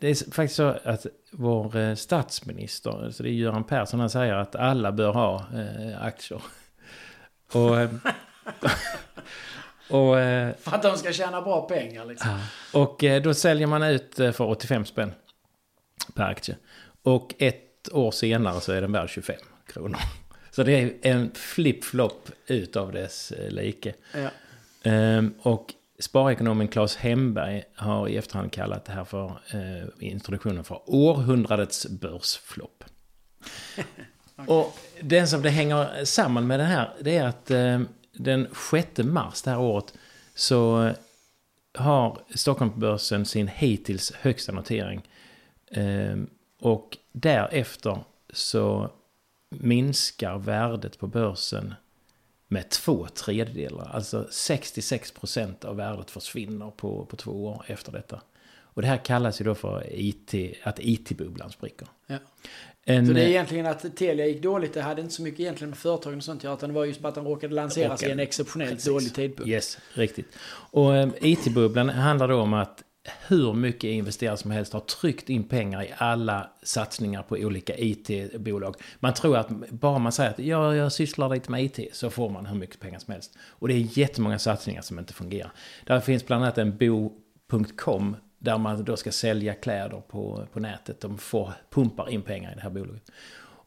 det 0.00 0.08
är 0.08 0.32
faktiskt 0.32 0.56
så 0.56 0.76
att 0.84 1.06
vår 1.30 1.76
eh, 1.76 1.94
statsminister, 1.94 3.04
alltså 3.04 3.22
det 3.22 3.28
är 3.28 3.32
Göran 3.32 3.64
Persson, 3.64 4.00
han 4.00 4.10
säger 4.10 4.34
att 4.34 4.56
alla 4.56 4.92
bör 4.92 5.12
ha 5.12 5.44
aktier. 6.00 6.42
Och, 7.52 7.70
och, 9.96 10.14
För 10.58 10.74
att 10.74 10.82
de 10.82 10.96
ska 10.96 11.12
tjäna 11.12 11.42
bra 11.42 11.68
pengar 11.68 12.04
liksom. 12.04 12.38
och 12.72 13.04
då 13.22 13.34
säljer 13.34 13.66
man 13.66 13.82
ut 13.82 14.14
för 14.14 14.40
85 14.40 14.84
spänn 14.84 15.12
per 16.14 16.24
aktie. 16.24 16.56
Och 17.02 17.34
ett 17.38 17.88
år 17.92 18.10
senare 18.10 18.60
så 18.60 18.72
är 18.72 18.80
den 18.80 18.92
värd 18.92 19.08
25 19.08 19.36
kronor. 19.66 19.98
Så 20.50 20.62
det 20.62 20.72
är 20.72 20.92
en 21.02 21.30
flip-flop 21.34 22.30
utav 22.46 22.92
dess 22.92 23.32
eh, 23.32 23.50
like. 23.50 23.94
Ja. 24.14 24.30
Ehm, 24.82 25.34
och 25.42 25.74
sparekonomen 25.98 26.68
Claes 26.68 26.96
Hemberg 26.96 27.64
har 27.74 28.08
i 28.08 28.16
efterhand 28.16 28.52
kallat 28.52 28.84
det 28.84 28.92
här 28.92 29.04
för 29.04 29.26
eh, 29.26 30.08
introduktionen 30.08 30.64
för 30.64 30.80
århundradets 30.86 31.86
börsflopp. 31.86 32.84
Och 34.46 34.78
den 35.00 35.28
som 35.28 35.42
det 35.42 35.50
hänger 35.50 36.04
samman 36.04 36.46
med 36.46 36.60
det 36.60 36.64
här, 36.64 36.92
det 37.00 37.16
är 37.16 37.26
att 37.26 37.50
eh, 37.50 37.80
den 38.12 38.48
6 38.70 38.98
mars 38.98 39.42
det 39.42 39.50
här 39.50 39.60
året 39.60 39.94
så 40.34 40.82
eh, 40.82 40.94
har 41.74 42.18
Stockholmsbörsen 42.34 43.26
sin 43.26 43.48
hittills 43.48 44.12
högsta 44.12 44.52
notering. 44.52 45.08
Eh, 45.70 46.16
och 46.60 46.96
därefter 47.12 47.98
så 48.32 48.90
minskar 49.50 50.38
värdet 50.38 50.98
på 50.98 51.06
börsen 51.06 51.74
med 52.48 52.70
två 52.70 53.06
tredjedelar. 53.14 53.90
Alltså 53.94 54.26
66 54.30 55.12
procent 55.12 55.64
av 55.64 55.76
värdet 55.76 56.10
försvinner 56.10 56.70
på, 56.70 57.04
på 57.04 57.16
två 57.16 57.46
år 57.46 57.64
efter 57.66 57.92
detta. 57.92 58.20
Och 58.72 58.82
det 58.82 58.88
här 58.88 58.96
kallas 58.96 59.40
ju 59.40 59.44
då 59.44 59.54
för 59.54 59.86
IT, 59.90 60.34
att 60.62 60.78
IT-bubblan 60.78 61.50
spricker. 61.50 61.88
Ja. 62.06 62.16
En, 62.84 63.06
Så 63.06 63.12
det 63.12 63.22
är 63.22 63.28
egentligen 63.28 63.66
att 63.66 63.96
Telia 63.96 64.26
gick 64.26 64.42
dåligt. 64.42 64.74
Det 64.74 64.82
hade 64.82 65.02
inte 65.02 65.14
så 65.14 65.22
mycket 65.22 65.40
egentligen 65.40 65.68
med 65.70 65.78
företagen 65.78 66.16
och 66.16 66.24
sånt 66.24 66.40
att 66.40 66.44
göra. 66.44 66.54
Utan 66.54 66.68
det 66.68 66.74
var 66.74 66.84
just 66.84 67.00
bara 67.00 67.08
att 67.08 67.14
de 67.14 67.26
råkade 67.26 67.54
lanseras 67.54 68.02
i 68.02 68.04
en 68.04 68.10
Råkade. 68.10 68.22
exceptionellt 68.22 68.70
Precis. 68.70 68.86
dålig 68.86 69.14
tidpunkt. 69.14 69.48
Yes, 69.50 69.78
riktigt. 69.94 70.26
Och 70.48 70.96
eh, 70.96 71.08
IT-bubblan 71.20 71.88
handlar 71.88 72.28
då 72.28 72.36
om 72.40 72.54
att 72.54 72.82
hur 73.28 73.52
mycket 73.52 73.88
investerare 73.88 74.36
som 74.36 74.50
helst 74.50 74.72
har 74.72 74.80
tryckt 74.80 75.30
in 75.30 75.44
pengar 75.44 75.82
i 75.82 75.92
alla 75.96 76.50
satsningar 76.62 77.22
på 77.22 77.34
olika 77.34 77.74
IT-bolag. 77.78 78.74
Man 79.00 79.14
tror 79.14 79.36
att 79.36 79.70
bara 79.70 79.98
man 79.98 80.12
säger 80.12 80.30
att 80.30 80.38
ja, 80.38 80.74
jag 80.74 80.92
sysslar 80.92 81.28
lite 81.28 81.50
med 81.50 81.64
IT 81.64 81.96
så 81.96 82.10
får 82.10 82.30
man 82.30 82.46
hur 82.46 82.56
mycket 82.56 82.80
pengar 82.80 82.98
som 82.98 83.12
helst. 83.12 83.38
Och 83.48 83.68
det 83.68 83.74
är 83.74 83.98
jättemånga 83.98 84.38
satsningar 84.38 84.82
som 84.82 84.98
inte 84.98 85.12
fungerar. 85.12 85.52
Där 85.86 86.00
finns 86.00 86.26
bland 86.26 86.44
annat 86.44 86.58
en 86.58 86.76
bo.com 86.78 88.16
där 88.38 88.58
man 88.58 88.84
då 88.84 88.96
ska 88.96 89.12
sälja 89.12 89.54
kläder 89.54 90.02
på, 90.08 90.46
på 90.52 90.60
nätet. 90.60 91.00
De 91.00 91.18
får, 91.18 91.52
pumpar 91.70 92.10
in 92.10 92.22
pengar 92.22 92.52
i 92.52 92.54
det 92.54 92.60
här 92.60 92.70
bolaget. 92.70 93.10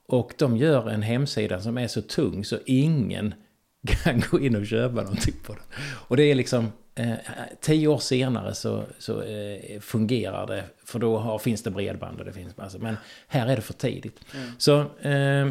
Och 0.07 0.33
de 0.37 0.57
gör 0.57 0.89
en 0.89 1.01
hemsida 1.01 1.61
som 1.61 1.77
är 1.77 1.87
så 1.87 2.01
tung 2.01 2.45
så 2.45 2.57
ingen 2.65 3.33
kan 3.87 4.23
gå 4.31 4.39
in 4.39 4.55
och 4.55 4.67
köpa 4.67 5.01
någonting 5.01 5.35
på 5.45 5.53
den. 5.53 5.63
Och 6.07 6.17
det 6.17 6.23
är 6.23 6.35
liksom, 6.35 6.71
eh, 6.95 7.15
tio 7.61 7.87
år 7.87 7.97
senare 7.97 8.53
så, 8.53 8.83
så 8.99 9.21
eh, 9.21 9.79
fungerar 9.79 10.47
det, 10.47 10.63
för 10.85 10.99
då 10.99 11.17
har, 11.17 11.39
finns 11.39 11.63
det 11.63 11.71
bredband 11.71 12.19
och 12.19 12.25
det 12.25 12.33
finns 12.33 12.57
massa. 12.57 12.77
Men 12.77 12.97
här 13.27 13.47
är 13.47 13.55
det 13.55 13.61
för 13.61 13.73
tidigt. 13.73 14.19
Så 14.57 14.79
eh, 14.79 15.47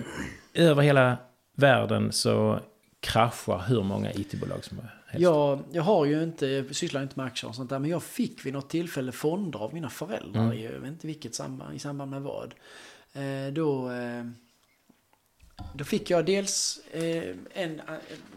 över 0.55 0.83
hela 0.83 1.16
världen 1.57 2.12
så 2.12 2.61
kraschar 3.00 3.64
hur 3.68 3.83
många 3.83 4.12
IT-bolag 4.12 4.64
som 4.64 4.78
helst. 4.78 5.22
Jag, 5.22 5.59
jag 5.72 5.83
har 5.83 6.05
ju 6.05 6.22
inte, 6.22 6.46
jag 6.46 6.74
sysslar 6.76 7.02
inte 7.02 7.14
med 7.16 7.26
aktier 7.26 7.48
och 7.48 7.55
sånt 7.55 7.70
där, 7.70 7.78
men 7.78 7.90
jag 7.90 8.02
fick 8.02 8.46
vid 8.46 8.52
något 8.52 8.70
tillfälle 8.70 9.12
fonder 9.12 9.59
av 9.59 9.74
mina 9.74 9.90
föräldrar. 9.90 10.44
Mm. 10.44 10.62
Jag 10.62 10.70
vet 10.70 10.88
inte 10.88 11.07
vilket 11.07 11.33
i 11.74 11.78
samband 11.78 12.11
med 12.11 12.22
vad. 12.22 12.55
Eh, 13.12 13.52
då, 13.52 13.90
eh, 13.90 14.24
då 15.75 15.85
fick 15.85 16.11
jag 16.11 16.27
dels 16.27 16.81
eh, 16.93 17.35
en, 17.55 17.81
eh, 17.81 17.85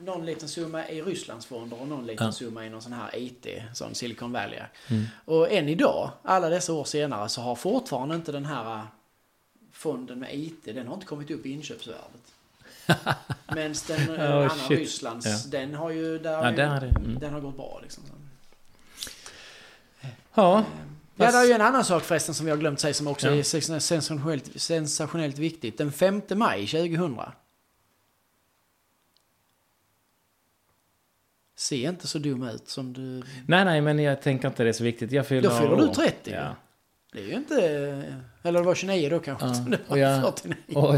någon 0.03 0.25
liten 0.25 0.49
summa 0.49 0.89
i 0.89 1.01
Rysslandsfonder 1.01 1.81
och 1.81 1.87
någon 1.87 2.05
liten 2.07 2.25
Ja. 2.25 2.31
summa 2.31 2.65
i 2.65 2.69
någon 2.69 2.81
sån 2.81 2.93
här 2.93 3.09
IT, 3.15 3.47
sån 3.73 3.95
Silicon 3.95 4.31
Valley. 4.31 4.59
Mm. 4.89 5.05
Och 5.25 5.51
än 5.51 5.69
idag, 5.69 6.11
alla 6.23 6.49
dessa 6.49 6.73
år 6.73 6.83
senare, 6.83 7.29
så 7.29 7.41
har 7.41 7.55
fortfarande 7.55 8.15
inte 8.15 8.31
den 8.31 8.45
här 8.45 8.75
eh, 8.75 8.83
fonden 9.71 10.19
med 10.19 10.35
IT, 10.35 10.65
den 10.65 10.87
har 10.87 10.93
inte 10.93 11.05
kommit 11.05 11.31
upp 11.31 11.45
i 11.45 11.49
inköpsvärdet. 11.51 12.31
Men 13.47 13.75
den 13.87 14.09
Oh, 14.09 14.15
oh, 14.15 14.41
andra 14.41 14.49
shit. 14.49 14.79
Rysslands, 14.79 15.25
Ja. 15.25 15.37
den 15.59 15.73
har 15.75 15.89
ju... 15.89 16.19
Där, 16.19 16.31
Ja, 16.45 16.51
där 16.51 16.81
är. 16.81 16.87
Mm. 16.87 17.19
Den 17.19 17.33
har 17.33 17.39
gått 17.41 17.55
bra 17.57 17.79
liksom. 17.83 18.03
Ja. 20.33 20.63
Ja, 21.15 21.31
det 21.31 21.37
är 21.37 21.45
ju 21.45 21.51
en 21.51 21.61
annan 21.61 21.85
sak 21.85 22.03
förresten 22.03 22.35
som 22.35 22.45
vi 22.45 22.51
har 22.51 22.57
glömt 22.57 22.79
säga 22.79 22.93
som 22.93 23.07
också 23.07 23.27
Ja. 23.27 23.33
är 23.35 23.43
sens- 23.43 23.79
sensationellt, 23.85 24.61
sensationellt 24.61 25.37
viktigt. 25.37 25.77
Den 25.77 25.91
5 25.91 26.21
maj 26.29 26.67
2000. 26.67 27.19
Se 31.57 31.83
inte 31.83 32.07
så 32.07 32.19
dum 32.19 32.43
ut 32.43 32.67
som 32.69 32.93
du... 32.93 33.23
Nej, 33.47 33.65
nej, 33.65 33.81
men 33.81 33.99
jag 33.99 34.21
tänker 34.21 34.47
inte 34.47 34.63
det 34.63 34.69
är 34.69 34.73
så 34.73 34.83
viktigt. 34.83 35.11
Jag 35.11 35.27
fyller 35.27 35.49
Då 35.49 35.55
fyller 35.57 35.75
du 35.77 35.87
år. 35.87 35.93
30. 35.93 36.31
Ja. 36.31 36.55
Det 37.13 37.19
är 37.19 37.25
ju 37.25 37.33
inte... 37.33 37.55
Eller 38.43 38.59
det 38.59 38.65
var 38.65 38.75
29 38.75 39.09
då 39.09 39.19
kanske. 39.19 39.45
Ja, 39.47 39.53
Det 39.53 39.77
var 39.87 39.91
och, 39.91 39.99
jag, 39.99 40.39
49. 40.39 40.55
och, 40.75 40.95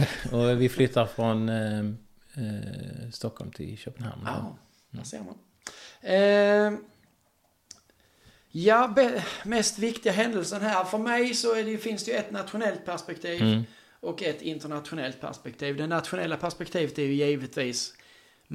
och 0.52 0.62
vi 0.62 0.70
flyttar 0.70 1.06
från 1.06 1.50
eh, 1.50 1.80
eh, 1.80 3.10
Stockholm 3.14 3.52
till 3.52 3.78
Köpenhamn. 3.78 4.22
Ja, 4.26 4.58
där 4.92 5.04
ser 5.04 5.20
man. 5.20 5.36
Eh, 6.02 6.80
ja, 8.66 8.94
mest 9.44 9.80
viktiga 9.80 10.14
händelsen 10.14 10.62
här. 10.62 10.84
För 10.84 10.98
mig 10.98 11.34
så 11.34 11.54
det, 11.54 11.78
finns 11.78 12.04
det 12.06 12.12
ju 12.12 12.18
ett 12.18 12.32
nationellt 12.32 12.86
perspektiv 12.86 13.42
Mm. 13.42 13.64
och 14.00 14.24
ett 14.24 14.42
internationellt 14.42 15.22
perspektiv. 15.22 15.78
Det 15.78 15.88
nationella 15.88 16.38
perspektivet 16.38 16.98
är 17.00 17.04
ju 17.04 17.14
givetvis 17.14 17.94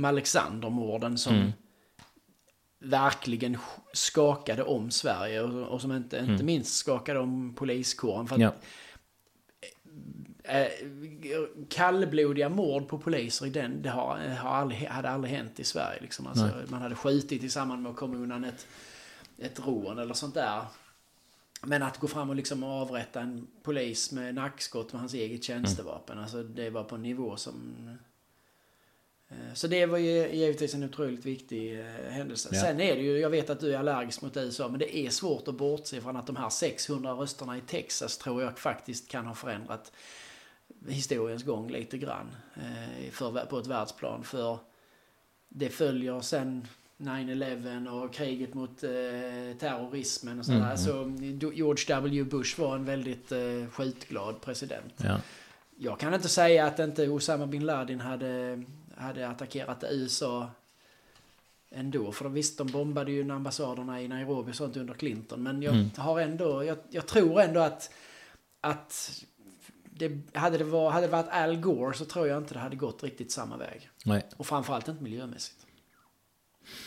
Alexandermorden 0.05 1.19
som 1.19 1.35
Mm. 1.35 1.53
verkligen 2.79 3.59
skakade 3.93 4.63
om 4.63 4.91
Sverige 4.91 5.41
och, 5.43 5.69
och 5.69 5.81
som 5.81 5.93
inte, 5.93 6.17
inte 6.19 6.33
Mm. 6.33 6.47
minst 6.47 6.77
skakade 6.77 7.19
om 7.21 7.55
poliskåren. 7.55 8.27
För 8.27 8.35
att, 8.35 8.41
Ja. 8.41 8.53
eh, 10.45 10.67
kallblodiga 11.69 12.49
mord 12.49 12.89
på 12.89 12.99
poliser 12.99 13.47
i 13.47 13.51
den, 13.51 13.83
det 13.83 13.91
har, 13.91 14.19
har 14.29 14.51
aldrig, 14.51 14.81
hade 14.87 15.11
aldrig 15.11 15.35
hänt 15.35 15.61
i 15.61 15.65
Sverige. 15.65 16.01
Liksom. 16.03 16.27
Alltså, 16.27 16.51
man 16.69 16.83
hade 16.83 16.95
skjutit 16.95 17.43
i 17.43 17.49
samband 17.51 17.83
med 17.83 17.91
att 17.91 17.97
komma 17.97 18.17
undan 18.17 18.45
ett, 18.45 18.67
ett 19.43 19.67
rån 19.67 19.99
eller 19.99 20.15
sånt 20.15 20.35
där. 20.35 20.65
Men 21.63 21.83
att 21.83 21.99
gå 21.99 22.09
fram 22.09 22.31
och 22.31 22.37
liksom 22.37 22.63
avrätta 22.63 23.21
en 23.21 23.47
polis 23.63 24.13
med 24.13 24.35
nackskott 24.35 24.93
med 24.93 25.01
hans 25.01 25.15
eget 25.15 25.45
tjänstevapen, 25.45 26.19
alltså 26.19 26.43
det 26.43 26.71
var 26.71 26.85
på 26.85 26.95
en 26.95 27.03
nivå 27.03 27.37
som... 27.37 27.89
eh, 29.29 29.55
Så 29.55 29.67
det 29.69 29.87
var 29.87 29.99
ju 29.99 30.29
givetvis 30.33 30.75
en 30.75 30.83
otroligt 30.85 31.25
viktig 31.27 31.81
eh, 31.81 31.87
händelse. 32.11 32.49
Ja. 32.53 32.61
Sen 32.61 32.81
är 32.81 32.97
det 32.97 33.03
ju, 33.03 33.19
jag 33.19 33.31
vet 33.31 33.51
att 33.51 33.61
du 33.61 33.75
är 33.75 33.79
allergisk 33.79 34.23
mot 34.23 34.37
USA, 34.37 34.69
men 34.69 34.79
det 34.79 34.97
är 34.97 35.11
svårt 35.11 35.49
att 35.49 35.55
bortse 35.55 36.01
från 36.01 36.17
att 36.17 36.27
de 36.27 36.37
här 36.37 36.51
600 36.51 37.13
rösterna 37.13 37.57
i 37.57 37.61
Texas 37.61 38.19
tror 38.19 38.43
jag 38.43 38.59
faktiskt 38.59 39.09
kan 39.09 39.27
ha 39.27 39.35
förändrat 39.35 39.93
historiens 40.89 41.43
gång 41.45 41.71
lite 41.71 41.99
grann 41.99 42.37
eh, 42.57 43.11
för, 43.11 43.47
på 43.47 43.59
ett 43.59 43.67
världsplan. 43.67 44.25
För 44.25 44.59
det 45.49 45.69
följer 45.69 46.21
sen 46.21 46.69
9-11 46.99 47.89
och 47.89 48.15
kriget 48.15 48.55
mot 48.55 48.83
eh, 48.85 48.91
terrorismen 49.59 50.39
och 50.39 50.47
sådär. 50.47 50.59
Mm, 50.59 50.77
Så 50.77 50.93
George 51.55 51.85
W. 51.89 52.25
Bush 52.25 52.61
var 52.61 52.75
en 52.75 52.85
väldigt 52.85 53.33
eh, 53.33 53.39
skjutglad 53.73 54.41
president. 54.41 54.95
Ja. 54.97 55.21
Jag 55.77 55.99
kan 56.01 56.15
inte 56.15 56.29
säga 56.29 56.67
att 56.67 56.79
inte 56.79 57.09
Osama 57.09 57.47
bin 57.47 57.67
Laden 57.67 58.01
hade, 58.01 58.63
hade 58.97 59.29
attackerat 59.29 59.85
USA 59.91 60.51
ändå. 61.71 62.13
För 62.13 62.29
visst, 62.29 62.59
de 62.59 62.67
bombade 62.67 63.13
ju 63.13 63.31
ambassaderna 63.31 64.03
i 64.03 64.09
Nairobi 64.09 64.51
och 64.53 64.57
sånt 64.57 64.77
under 64.77 64.95
Clinton. 64.95 65.43
Men 65.43 65.63
jag 65.63 65.75
Mm. 65.75 65.91
har 65.97 66.21
ändå, 66.21 66.65
jag, 66.65 66.79
jag 66.91 67.07
tror 67.07 67.41
ändå 67.41 67.61
att, 67.61 67.91
att 68.61 69.23
det, 69.85 70.21
hade, 70.35 70.59
det 70.59 70.65
var, 70.65 70.91
hade 70.91 71.07
det 71.07 71.13
varit 71.13 71.29
Al 71.31 71.57
Gore 71.57 71.95
så 71.95 72.05
tror 72.05 72.27
jag 72.29 72.39
inte 72.39 72.55
det 72.55 72.61
hade 72.61 72.77
gått 72.77 73.03
riktigt 73.03 73.33
samma 73.33 73.57
väg. 73.57 73.89
Nej. 74.05 74.23
Och 74.37 74.47
framförallt 74.47 74.89
inte 74.89 75.03
miljömässigt. 75.03 75.67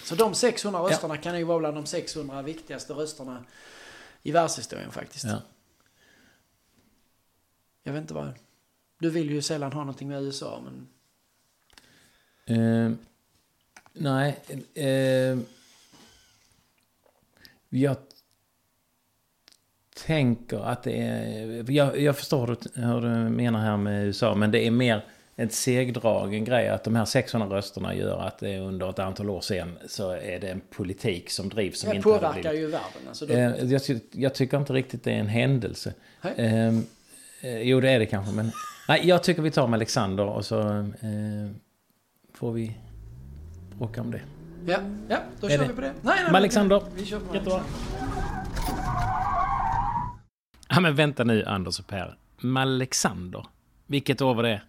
Så 0.03 0.15
de 0.15 0.35
600 0.35 0.79
rösterna 0.79 1.17
kan 1.17 1.37
ju 1.37 1.43
vara 1.43 1.59
bland 1.59 1.77
de 1.77 1.85
600 1.85 2.41
viktigaste 2.41 2.93
rösterna 2.93 3.43
i 4.23 4.31
världshistorien 4.31 4.91
faktiskt. 4.91 5.25
Ja. 5.25 5.41
Jag 7.83 7.93
vet 7.93 8.01
inte 8.01 8.13
vad... 8.13 8.33
Du 8.99 9.09
vill 9.09 9.29
ju 9.29 9.41
sällan 9.41 9.73
ha 9.73 9.79
någonting 9.79 10.07
med 10.07 10.23
USA, 10.23 10.63
men... 10.65 10.87
Eh, 12.45 12.91
nej. 13.93 14.43
Eh, 14.73 15.39
jag 17.69 17.97
tänker 19.95 20.59
att 20.59 20.83
det 20.83 21.01
är... 21.01 21.71
Jag, 21.71 21.99
jag 21.99 22.17
förstår 22.17 22.47
hur 22.73 23.01
du 23.01 23.29
menar 23.29 23.59
här 23.59 23.77
med 23.77 24.05
USA, 24.05 24.35
men 24.35 24.51
det 24.51 24.67
är 24.67 24.71
mer 24.71 25.05
ett 25.37 25.53
segdragen 25.53 26.45
grej 26.45 26.69
att 26.69 26.83
de 26.83 26.95
här 26.95 27.05
600 27.05 27.47
rösterna 27.57 27.95
gör 27.95 28.19
att 28.21 28.37
det 28.39 28.59
under 28.59 28.89
ett 28.89 28.99
antal 28.99 29.29
år 29.29 29.41
sen 29.41 29.77
så 29.87 30.11
är 30.11 30.39
det 30.39 30.49
en 30.49 30.61
politik 30.69 31.29
som 31.29 31.49
drivs 31.49 31.79
som 31.79 31.89
Det 31.89 31.95
inte 31.95 32.03
påverkar 32.03 32.41
blivit... 32.41 32.59
ju 32.59 32.65
världen. 32.67 33.07
Alltså 33.07 33.25
då, 33.25 33.33
Eh, 33.33 33.71
jag, 33.71 33.81
jag 34.11 34.33
tycker 34.35 34.57
inte 34.57 34.73
riktigt 34.73 35.03
det 35.03 35.11
är 35.11 35.19
en 35.19 35.27
händelse. 35.27 35.93
Nej. 36.21 36.33
Eh, 37.41 37.61
jo, 37.61 37.79
det 37.81 37.89
är 37.89 37.99
det 37.99 38.05
kanske, 38.05 38.33
men... 38.33 38.51
Nej, 38.87 39.07
jag 39.07 39.23
tycker 39.23 39.41
vi 39.41 39.51
tar 39.51 39.67
med 39.67 39.77
Alexander 39.77 40.25
och 40.25 40.45
så 40.45 40.59
eh, 40.69 41.51
får 42.33 42.51
vi 42.51 42.77
bråka 43.77 44.01
om 44.01 44.11
det. 44.11 44.21
ja, 44.67 44.77
ja, 45.09 45.17
då 45.39 45.47
Är 45.47 45.51
kör 45.51 45.57
det- 45.57 45.67
vi 45.67 45.73
på 45.73 45.81
det. 45.81 45.93
Nej, 46.01 46.15
nej, 46.15 46.23
Med 46.25 46.35
Alexander. 46.35 46.81
Vi, 46.95 47.05
kör 47.05 47.19
på 47.19 47.35
Jättebra. 47.35 47.61
Ja, 50.69 50.79
men 50.79 50.95
vänta 50.95 51.23
nu, 51.23 51.43
Anders 51.45 51.79
och 51.79 51.87
Per. 51.87 52.17
Alexander. 52.57 53.45
Vilket 53.87 54.21
år 54.21 54.33
var 54.33 54.43
det? 54.43 54.61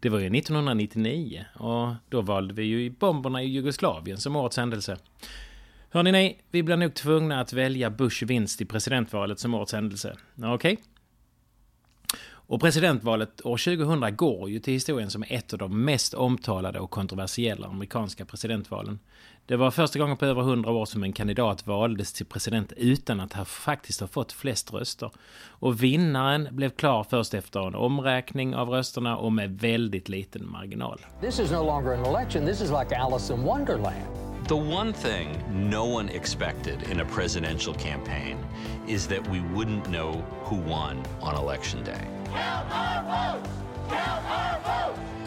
Det 0.00 0.08
var 0.08 0.18
ju 0.18 0.26
1999 0.38 1.44
och 1.54 1.88
då 2.08 2.20
valde 2.20 2.54
vi 2.54 2.62
ju 2.62 2.90
bomberna 2.90 3.42
i 3.42 3.46
Jugoslavien 3.46 4.18
som 4.18 4.36
årets 4.36 4.56
händelse. 4.56 4.96
Hörni, 5.90 6.12
nej, 6.12 6.40
vi 6.50 6.62
blir 6.62 6.76
nog 6.76 6.94
tvungna 6.94 7.40
att 7.40 7.52
välja 7.52 7.90
Bush 7.90 8.24
vinst 8.24 8.60
i 8.60 8.64
presidentvalet 8.64 9.38
som 9.38 9.54
årets 9.54 9.72
händelse. 9.72 10.16
Okej? 10.42 10.78
Och 12.48 12.60
presidentvalet 12.60 13.46
år 13.46 13.56
2000 13.56 14.16
går 14.16 14.50
ju 14.50 14.58
till 14.58 14.72
historien 14.72 15.10
som 15.10 15.24
ett 15.28 15.52
av 15.52 15.58
de 15.58 15.84
mest 15.84 16.14
omtalade 16.14 16.80
och 16.80 16.90
kontroversiella 16.90 17.66
amerikanska 17.66 18.24
presidentvalen. 18.24 18.98
Det 19.46 19.56
var 19.56 19.70
första 19.70 19.98
gången 19.98 20.16
på 20.16 20.26
över 20.26 20.42
100 20.42 20.70
år 20.70 20.84
som 20.84 21.02
en 21.02 21.12
kandidat 21.12 21.66
valdes 21.66 22.12
till 22.12 22.26
president 22.26 22.72
utan 22.76 23.20
att 23.20 23.32
ha 23.32 23.44
faktiskt 23.44 24.00
ha 24.00 24.06
fått 24.06 24.32
flest 24.32 24.72
röster. 24.72 25.10
Och 25.48 25.82
vinnaren 25.82 26.48
blev 26.50 26.70
klar 26.70 27.06
först 27.10 27.34
efter 27.34 27.66
en 27.66 27.74
omräkning 27.74 28.54
av 28.54 28.68
rösterna 28.68 29.16
och 29.16 29.32
med 29.32 29.60
väldigt 29.60 30.08
liten 30.08 30.50
marginal. 30.50 31.00
This 31.20 31.40
is 31.40 31.50
no 31.50 31.64
longer 31.64 31.92
an 31.92 32.04
election. 32.04 32.46
This 32.46 32.60
is 32.60 32.70
like 32.70 32.96
Alice 32.96 33.34
in 33.34 33.42
Wonderland. 33.42 34.26
The 34.48 34.54
one 34.54 34.92
thing 34.92 35.28
no 35.70 35.94
one 35.94 36.12
expected 36.12 36.78
in 36.92 37.00
a 37.00 37.04
presidential 37.14 37.74
campaign 37.74 38.36
is 38.88 39.06
that 39.06 39.28
we 39.28 39.40
wouldn't 39.54 39.84
know 39.84 40.22
who 40.44 40.56
won 40.56 41.02
on 41.20 41.44
election 41.44 41.84
day. 41.84 42.15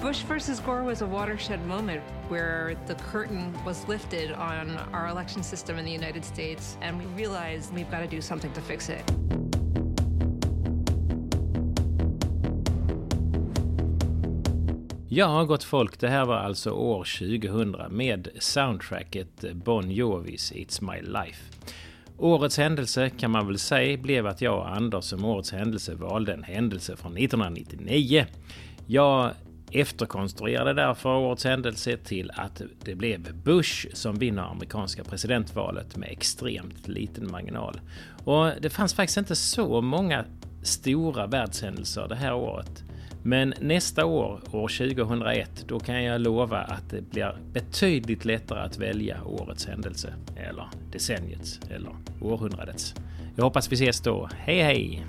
Bush 0.02 0.22
versus 0.22 0.60
Gore 0.60 0.84
was 0.84 1.02
a 1.02 1.06
watershed 1.06 1.66
moment 1.68 2.02
where 2.30 2.76
the 2.88 2.96
curtain 2.96 3.54
was 3.66 3.88
lifted 3.88 4.32
on 4.32 4.78
our 4.94 5.08
election 5.08 5.44
system 5.44 5.78
in 5.78 5.86
the 5.86 5.92
United 5.92 6.24
States, 6.24 6.78
and 6.82 6.98
we 6.98 7.06
realized 7.16 7.74
we've 7.74 7.92
got 7.92 8.00
to 8.00 8.08
do 8.08 8.22
something 8.22 8.52
to 8.54 8.62
fix 8.62 8.90
it. 8.90 9.04
Ja, 15.12 15.44
gott 15.44 15.64
folk, 15.64 16.00
det 16.00 16.08
här 16.08 16.26
var 16.26 16.38
alltså 16.38 16.72
år 16.72 17.08
2000 17.20 17.76
med 17.89 18.28
soundtracket 18.39 19.54
Bon 19.54 19.91
Jovis 19.91 20.52
It's 20.52 20.93
My 20.93 21.02
Life. 21.02 21.43
Årets 22.22 22.57
händelse 22.57 23.09
kan 23.09 23.32
man 23.32 23.47
väl 23.47 23.59
säga 23.59 23.97
blev 23.97 24.28
att 24.28 24.41
jag 24.41 24.57
och 24.57 24.76
Anders 24.76 25.05
som 25.05 25.26
årets 25.26 25.51
händelse 25.51 25.95
valde 25.95 26.34
en 26.34 26.43
händelse 26.43 26.95
från 26.95 27.17
1999. 27.17 28.26
Jag 28.88 29.32
efterkonstruerade 29.72 30.74
därför 30.74 31.09
årets 31.09 31.43
händelse 31.43 31.97
till 31.97 32.32
att 32.36 32.61
det 32.84 32.95
blev 32.95 33.34
Bush 33.43 33.88
som 33.93 34.15
vinner 34.15 34.41
amerikanska 34.41 35.03
presidentvalet 35.03 35.97
med 35.97 36.09
extremt 36.11 36.88
liten 36.88 37.32
marginal. 37.32 37.82
Och 38.26 38.51
det 38.61 38.70
fanns 38.70 38.93
faktiskt 38.93 39.17
inte 39.17 39.36
så 39.36 39.82
många 39.82 40.26
stora 40.63 41.28
världshändelser 41.28 42.07
det 42.07 42.15
här 42.15 42.34
året. 42.34 42.84
Men 43.30 43.53
nästa 43.59 44.05
år, 44.05 44.41
år 44.51 44.67
2001, 44.67 45.65
då 45.67 45.80
kan 45.80 46.03
jag 46.03 46.21
lova 46.21 46.57
att 46.57 46.89
det 46.89 47.01
blir 47.01 47.36
betydligt 47.53 48.25
lättare 48.25 48.59
att 48.59 48.77
välja 48.77 49.23
årets 49.25 49.65
händelse, 49.65 50.13
eller 50.36 50.67
decenniets, 50.91 51.59
eller 51.69 51.91
århundradets. 52.21 52.95
Jag 53.36 53.43
hoppas 53.43 53.71
vi 53.71 53.73
ses 53.73 54.01
då. 54.01 54.30
Hej 54.38 54.61
hej! 54.61 55.05